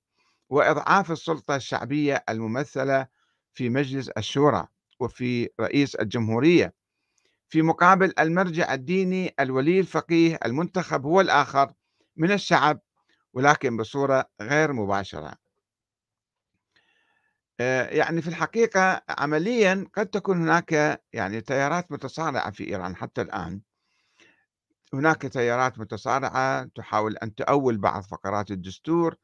وإضعاف 0.48 1.12
السلطة 1.12 1.56
الشعبية 1.56 2.24
الممثلة 2.28 3.06
في 3.54 3.68
مجلس 3.68 4.08
الشورى 4.08 4.66
وفي 5.00 5.48
رئيس 5.60 5.94
الجمهورية. 5.94 6.74
في 7.48 7.62
مقابل 7.62 8.12
المرجع 8.18 8.74
الديني 8.74 9.34
الولي 9.40 9.80
الفقيه 9.80 10.38
المنتخب 10.44 11.06
هو 11.06 11.20
الآخر 11.20 11.72
من 12.16 12.32
الشعب 12.32 12.80
ولكن 13.34 13.76
بصورة 13.76 14.24
غير 14.40 14.72
مباشرة. 14.72 15.41
يعني 17.90 18.22
في 18.22 18.28
الحقيقة 18.28 19.02
عمليا 19.08 19.86
قد 19.94 20.06
تكون 20.06 20.42
هناك 20.42 21.02
يعني 21.12 21.40
تيارات 21.40 21.92
متصارعة 21.92 22.50
في 22.50 22.68
إيران 22.68 22.96
حتى 22.96 23.22
الآن. 23.22 23.60
هناك 24.94 25.22
تيارات 25.22 25.78
متصارعة 25.78 26.64
تحاول 26.64 27.16
أن 27.16 27.34
تؤول 27.34 27.78
بعض 27.78 28.02
فقرات 28.02 28.50
الدستور 28.50 29.16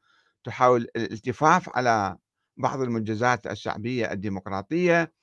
تحاول 0.43 0.87
الالتفاف 0.95 1.77
على 1.77 2.17
بعض 2.57 2.81
المنجزات 2.81 3.47
الشعبية 3.47 4.11
الديمقراطية. 4.11 5.13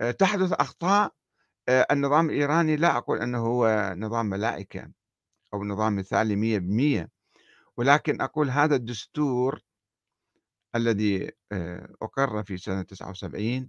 آه، 0.00 0.10
تحدث 0.10 0.52
أخطاء 0.52 1.12
آه، 1.68 1.86
النظام 1.90 2.30
الإيراني 2.30 2.76
لا 2.76 2.96
أقول 2.96 3.18
أنه 3.18 3.38
هو 3.38 3.94
نظام 3.98 4.26
ملائكة 4.26 4.90
أو 5.54 5.64
نظام 5.64 5.96
مثالي 5.96 6.36
مية 6.36 6.58
بمية 6.58 7.08
ولكن 7.76 8.20
أقول 8.20 8.50
هذا 8.50 8.76
الدستور 8.76 9.60
الذي 10.74 11.30
آه، 11.52 11.88
أقر 12.02 12.42
في 12.42 12.56
سنة 12.56 12.82
79 12.82 13.68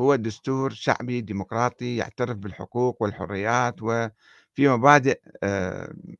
هو 0.00 0.14
دستور 0.16 0.70
شعبي 0.70 1.20
ديمقراطي 1.20 1.96
يعترف 1.96 2.36
بالحقوق 2.36 3.02
والحريات 3.02 3.82
وفي 3.82 4.68
مبادئ 4.68 5.20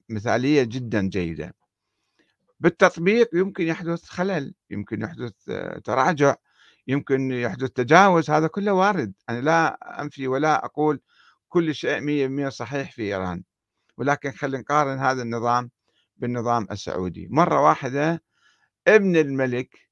مثالية 0.09 0.63
جدا 0.63 1.09
جيدة. 1.09 1.55
بالتطبيق 2.61 3.29
يمكن 3.35 3.65
يحدث 3.67 4.05
خلل 4.05 4.55
يمكن 4.71 5.03
يحدث 5.03 5.33
آه، 5.49 5.79
تراجع 5.79 6.35
يمكن 6.87 7.33
يحدث 7.33 7.71
تجاوز 7.71 8.31
هذا 8.31 8.47
كله 8.47 8.73
وارد. 8.73 9.13
أنا 9.31 9.41
لا 9.41 9.79
أنفي 10.03 10.29
ولا 10.29 10.65
أقول 10.65 11.01
كل 11.49 11.75
شيء 11.75 12.01
مية 12.01 12.27
بالمية 12.27 12.49
صحيح 12.49 12.93
في 12.93 13.03
إيران. 13.03 13.43
ولكن 13.99 14.31
خلينا 14.31 14.59
نقارن 14.59 14.99
هذا 14.99 15.23
النظام 15.23 15.71
بالنظام 16.17 16.67
السعودي. 16.71 17.29
مرة 17.31 17.61
واحدة 17.63 18.23
ابن 18.89 19.17
الملك 19.17 19.84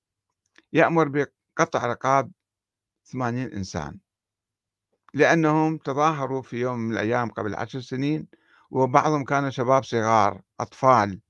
يأمر 0.72 1.08
بقطع 1.08 1.87
رقاب 1.87 2.32
80 3.04 3.52
إنسان. 3.52 3.98
لأنهم 5.14 5.78
تظاهروا 5.78 6.42
في 6.42 6.56
يوم 6.56 6.78
من 6.78 6.92
الأيام 6.92 7.30
قبل 7.30 7.54
عشر 7.54 7.80
سنين 7.80 8.28
وبعضهم 8.70 9.24
كانوا 9.24 9.50
شباب 9.50 9.85
صغار 9.85 10.42
أطفال. 10.61 11.20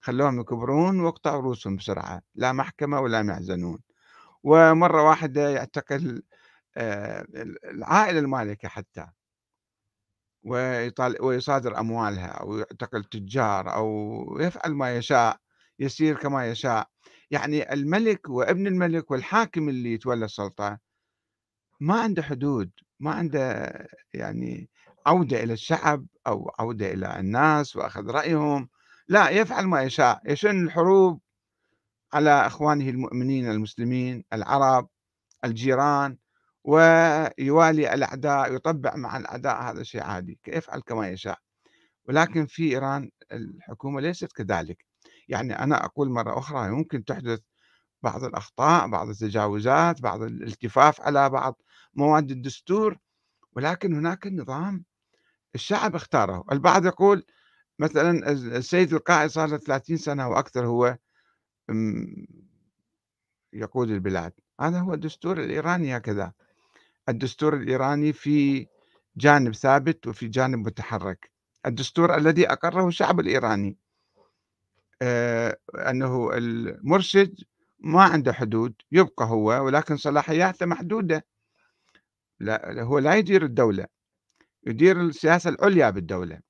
خلوهم 0.00 0.40
يكبرون 0.40 1.00
وقطعوا 1.00 1.42
رؤوسهم 1.42 1.76
بسرعة 1.76 2.22
لا 2.34 2.52
محكمة 2.52 3.00
ولا 3.00 3.20
يحزنون. 3.20 3.78
ومرة 4.42 5.02
واحدة 5.02 5.50
يعتقل 5.50 6.22
آه، 6.76 7.26
العائلة 7.64 8.18
المالكة 8.18 8.68
حتى 8.68 9.06
ويصادر 11.20 11.80
أموالها 11.80 12.26
أو 12.26 12.58
يعتقل 12.58 13.04
تجار 13.04 13.74
أو 13.74 14.38
يفعل 14.40 14.72
ما 14.74 14.96
يشاء 14.96 15.38
يسير 15.78 16.16
كما 16.18 16.48
يشاء. 16.48 16.88
يعني 17.30 17.72
الملك 17.72 18.28
وابن 18.28 18.66
الملك 18.66 19.10
والحاكم 19.10 19.68
اللي 19.68 19.92
يتولى 19.92 20.24
السلطة 20.24 20.78
ما 21.80 22.00
عنده 22.00 22.22
حدود 22.22 22.70
ما 23.00 23.10
عنده 23.10 23.72
يعني 24.14 24.70
عودة 25.06 25.42
إلى 25.42 25.52
الشعب 25.52 26.06
أو 26.26 26.50
عودة 26.58 26.92
إلى 26.92 27.20
الناس 27.20 27.76
وأخذ 27.76 28.10
رأيهم 28.10 28.68
لا 29.08 29.30
يفعل 29.30 29.64
ما 29.66 29.82
يشاء 29.82 30.20
يشن 30.32 30.64
الحروب 30.64 31.20
على 32.12 32.30
إخوانه 32.30 32.88
المؤمنين 32.88 33.50
المسلمين 33.50 34.24
العرب 34.32 34.88
الجيران 35.44 36.18
ويوالي 36.64 37.94
الأعداء 37.94 38.54
يطبع 38.54 38.96
مع 38.96 39.16
الأعداء 39.16 39.62
هذا 39.62 39.82
شيء 39.82 40.02
عادي 40.02 40.38
يفعل 40.48 40.80
كما 40.80 41.08
يشاء. 41.08 41.38
ولكن 42.08 42.46
في 42.46 42.70
إيران 42.70 43.10
الحكومة 43.32 44.00
ليست 44.00 44.32
كذلك. 44.32 44.84
يعني 45.28 45.58
أنا 45.58 45.84
أقول 45.84 46.10
مرة 46.10 46.38
أخرى 46.38 46.68
يمكن 46.68 47.04
تحدث 47.04 47.40
بعض 48.02 48.24
الأخطاء 48.24 48.88
بعض 48.88 49.08
التجاوزات 49.08 50.00
بعض 50.02 50.22
الالتفاف 50.22 51.00
على 51.00 51.30
بعض 51.30 51.62
مواد 51.94 52.30
الدستور 52.30 52.98
ولكن 53.52 53.94
هناك 53.94 54.26
نظام 54.26 54.84
الشعب 55.54 55.94
اختاره. 55.94 56.44
البعض 56.52 56.86
يقول 56.86 57.26
مثلا 57.78 58.32
السيد 58.32 58.92
القائد 58.92 59.30
صار 59.30 59.48
له 59.48 59.56
30 59.56 59.96
سنة 59.96 60.28
وأكثر 60.28 60.66
هو 60.66 60.98
يقود 63.52 63.90
البلاد. 63.90 64.32
هذا 64.60 64.78
هو 64.80 64.94
الدستور 64.94 65.40
الإيراني 65.40 65.96
هكذا. 65.96 66.32
الدستور 67.08 67.56
الإيراني 67.56 68.12
في 68.12 68.66
جانب 69.16 69.54
ثابت 69.54 70.06
وفي 70.06 70.28
جانب 70.28 70.66
متحرك. 70.66 71.30
الدستور 71.66 72.16
الذي 72.16 72.52
أقره 72.52 72.88
الشعب 72.88 73.20
الإيراني. 73.20 73.78
أنه 75.74 76.30
المرشد 76.34 77.34
ما 77.78 78.02
عنده 78.02 78.32
حدود 78.32 78.74
يبقى 78.92 79.26
هو 79.26 79.64
ولكن 79.64 79.96
صلاحياته 79.96 80.66
محدودة. 80.66 81.26
لا 82.40 82.82
هو 82.82 82.98
لا 82.98 83.14
يدير 83.14 83.44
الدولة 83.44 83.86
يدير 84.66 85.00
السياسة 85.00 85.50
العليا 85.50 85.90
بالدولة. 85.90 86.40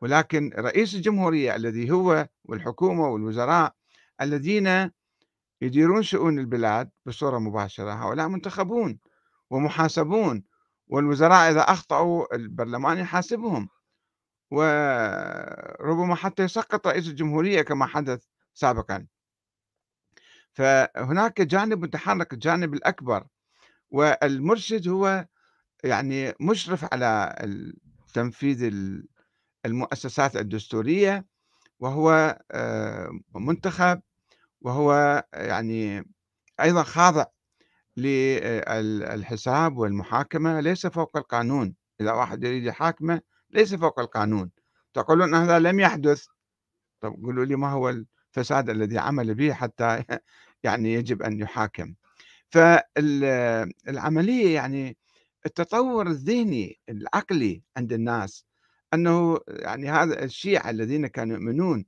ولكن 0.00 0.52
رئيس 0.58 0.94
الجمهورية 0.94 1.56
الذي 1.56 1.90
هو 1.90 2.28
والحكومة 2.44 3.08
والوزراء 3.08 3.74
الذين 4.20 4.90
يديرون 5.62 6.02
شؤون 6.02 6.38
البلاد 6.38 6.90
بصورة 7.06 7.38
مباشرة 7.38 7.92
هؤلاء 7.92 8.28
منتخبون 8.28 8.98
ومحاسبون 9.50 10.44
والوزراء 10.88 11.50
إذا 11.50 11.60
أخطأوا 11.60 12.34
البرلمان 12.34 12.98
يحاسبهم. 12.98 13.68
وربما 14.50 16.14
حتى 16.14 16.42
يسقط 16.42 16.86
رئيس 16.86 17.08
الجمهورية 17.08 17.62
كما 17.62 17.86
حدث 17.86 18.24
سابقا. 18.54 19.06
فهناك 20.52 21.40
جانب 21.40 21.84
متحرك 21.84 22.32
الجانب 22.32 22.74
الأكبر 22.74 23.26
والمرشد 23.90 24.88
هو 24.88 25.26
يعني 25.84 26.34
مشرف 26.40 26.94
على 26.94 27.36
تنفيذ 28.14 28.70
المؤسسات 29.66 30.36
الدستورية 30.36 31.26
وهو 31.80 32.38
آه، 32.50 33.10
منتخب 33.34 34.00
وهو 34.60 35.24
يعني 35.34 36.04
أيضا 36.60 36.82
خاضع 36.82 37.24
للحساب 37.96 39.76
والمحاكمة 39.76 40.60
ليس 40.60 40.86
فوق 40.86 41.16
القانون. 41.16 41.74
إذا 42.00 42.12
واحد 42.12 42.44
يريد 42.44 42.64
يحاكمه 42.64 43.20
ليس 43.54 43.74
فوق 43.74 44.00
القانون. 44.00 44.50
تقولون 44.94 45.34
هذا 45.34 45.58
لم 45.58 45.80
يحدث؟ 45.80 46.26
طب 47.00 47.12
قولوا 47.24 47.44
لي 47.44 47.56
ما 47.56 47.70
هو 47.70 47.88
الفساد 48.36 48.70
الذي 48.70 48.98
عمل 48.98 49.34
به 49.34 49.52
حتى 49.52 50.04
يعني 50.64 50.94
يجب 50.94 51.22
أن 51.22 51.40
يحاكم. 51.40 51.94
فالعملية 52.50 54.54
يعني 54.54 54.96
التطور 55.46 56.06
الذهني 56.06 56.80
العقلي 56.88 57.62
عند 57.76 57.92
الناس 57.92 58.46
أنه 58.94 59.38
يعني 59.48 59.90
هذا 59.90 60.24
الشيعة 60.24 60.70
الذين 60.70 61.06
كانوا 61.06 61.36
يؤمنون 61.36 61.84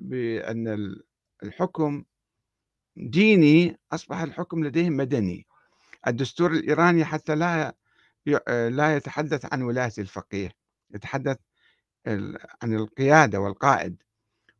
بأن 0.00 0.94
الحكم 1.42 2.04
ديني 2.96 3.78
أصبح 3.92 4.20
الحكم 4.20 4.64
لديهم 4.64 4.96
مدني. 4.96 5.46
الدستور 6.06 6.52
الإيراني 6.52 7.04
حتى 7.04 7.34
لا 7.34 7.74
لا 8.68 8.96
يتحدث 8.96 9.52
عن 9.52 9.62
ولاية 9.62 9.92
الفقيه 9.98 10.50
يتحدث 10.94 11.38
عن 12.62 12.74
القيادة 12.74 13.40
والقائد 13.40 14.02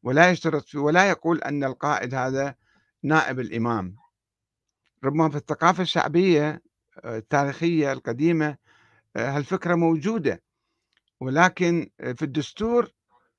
ولا 0.02 0.30
يشترط 0.30 0.74
ولا 0.74 1.08
يقول 1.08 1.42
أن 1.42 1.64
القائد 1.64 2.14
هذا 2.14 2.54
نائب 3.02 3.40
الإمام. 3.40 3.96
ربما 5.04 5.28
في 5.28 5.36
الثقافة 5.36 5.82
الشعبية 5.82 6.62
التاريخية 7.04 7.92
القديمة 7.92 8.56
هالفكرة 9.16 9.74
موجودة. 9.74 10.42
ولكن 11.20 11.90
في 11.98 12.22
الدستور 12.22 12.90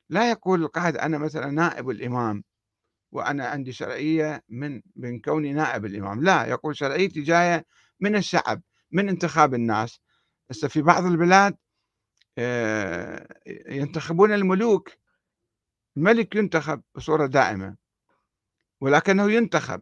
لا 0.09 0.29
يقول 0.31 0.63
القائد 0.63 0.97
أنا 0.97 1.17
مثلا 1.17 1.51
نائب 1.51 1.89
الإمام 1.89 2.43
وأنا 3.11 3.47
عندي 3.47 3.71
شرعية 3.71 4.43
من 4.49 4.81
من 4.95 5.19
كوني 5.19 5.53
نائب 5.53 5.85
الإمام. 5.85 6.23
لا 6.23 6.45
يقول 6.45 6.77
شرعيتي 6.77 7.21
جاية 7.21 7.65
من 7.99 8.15
الشعب 8.15 8.61
من 8.91 9.09
انتخاب 9.09 9.53
الناس. 9.53 9.99
هسه 10.51 10.67
في 10.67 10.81
بعض 10.81 11.05
البلاد 11.05 11.57
آه، 12.37 13.27
ينتخبون 13.67 14.33
الملوك. 14.33 14.89
الملك 15.97 16.35
ينتخب 16.35 16.81
بصورة 16.95 17.25
دائمة 17.25 17.75
ولكنه 18.81 19.31
ينتخب. 19.31 19.81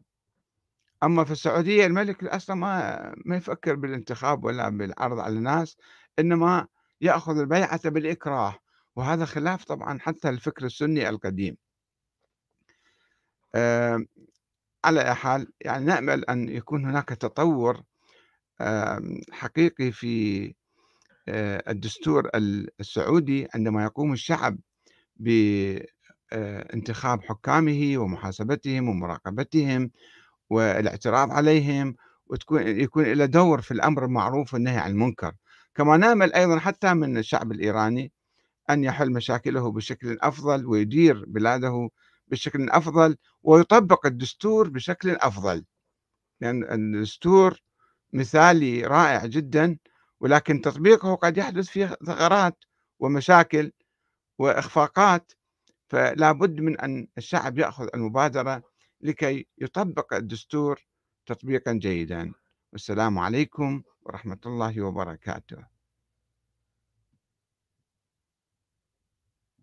أما 1.04 1.24
في 1.24 1.32
السعودية 1.32 1.86
الملك 1.86 2.24
أصلا 2.24 2.56
ما 2.56 3.14
ما 3.26 3.36
يفكر 3.36 3.76
بالانتخاب 3.76 4.44
ولا 4.44 4.70
بالعرض 4.70 5.20
على 5.20 5.38
الناس 5.38 5.78
إنما 6.20 6.68
يأخذ 7.02 7.38
البيعة 7.40 7.90
بالإكراه 7.90 8.60
وهذا 8.96 9.26
خلاف 9.26 9.64
طبعا 9.66 10.00
حتى 10.00 10.30
الفكر 10.30 10.66
السني 10.66 11.10
القديم. 11.10 11.58
آه، 13.56 14.06
على 14.86 15.16
حال 15.16 15.54
يعني 15.62 15.86
نأمل 15.86 16.26
أن 16.26 16.50
يكون 16.50 16.86
هناك 16.86 17.10
تطور 17.10 17.84
حقيقي 19.32 19.92
في 19.92 20.54
آه، 21.28 21.64
الدستور 21.72 22.30
السعودي 22.80 23.48
عندما 23.56 23.84
يقوم 23.84 24.14
الشعب 24.14 24.58
بانتخاب 25.16 27.24
حكامه 27.24 27.94
ومحاسبتهم 27.98 28.90
ومراقبتهم 28.90 29.92
والاعتراض 30.50 31.32
عليهم 31.32 31.96
وتكون 32.28 32.68
يكون 32.68 33.04
له 33.04 33.26
دور 33.26 33.62
في 33.62 33.72
الأمر 33.72 34.06
المعروف 34.06 34.54
والنهي 34.54 34.78
عن 34.78 34.92
المنكر. 34.92 35.34
كما 35.76 35.98
نامل 35.98 36.34
أيضا 36.34 36.60
حتى 36.60 36.94
من 36.94 37.18
الشعب 37.18 37.52
الإيراني 37.52 38.12
أن 38.70 38.84
يحل 38.84 39.12
مشاكله 39.12 39.72
بشكل 39.72 40.18
أفضل 40.22 40.66
ويدير 40.66 41.26
بلاده 41.28 41.90
بشكل 42.28 42.70
أفضل 42.70 43.18
ويطبق 43.44 44.06
الدستور 44.06 44.70
بشكل 44.70 45.10
أفضل. 45.10 45.66
لأن 46.42 46.64
الدستور 46.64 47.60
مثالي 48.14 48.82
رائع 48.82 49.26
جدا 49.26 49.78
ولكن 50.20 50.62
تطبيقه 50.62 51.16
قد 51.16 51.38
يحدث 51.38 51.68
فيه 51.70 51.98
ثغرات 52.06 52.64
ومشاكل 53.00 53.72
وإخفاقات 54.40 55.32
فلا 55.90 56.32
بد 56.32 56.62
من 56.62 56.80
أن 56.80 57.08
الشعب 57.18 57.58
يأخذ 57.60 57.88
المبادرة 57.96 58.64
لكي 59.02 59.48
يطبق 59.58 60.14
الدستور 60.14 60.86
تطبيقا 61.26 61.74
جيدا. 61.74 62.34
والسلام 62.74 63.20
عليكم 63.20 63.84
ورحمة 64.02 64.40
الله 64.46 64.82
وبركاته. 64.82 65.73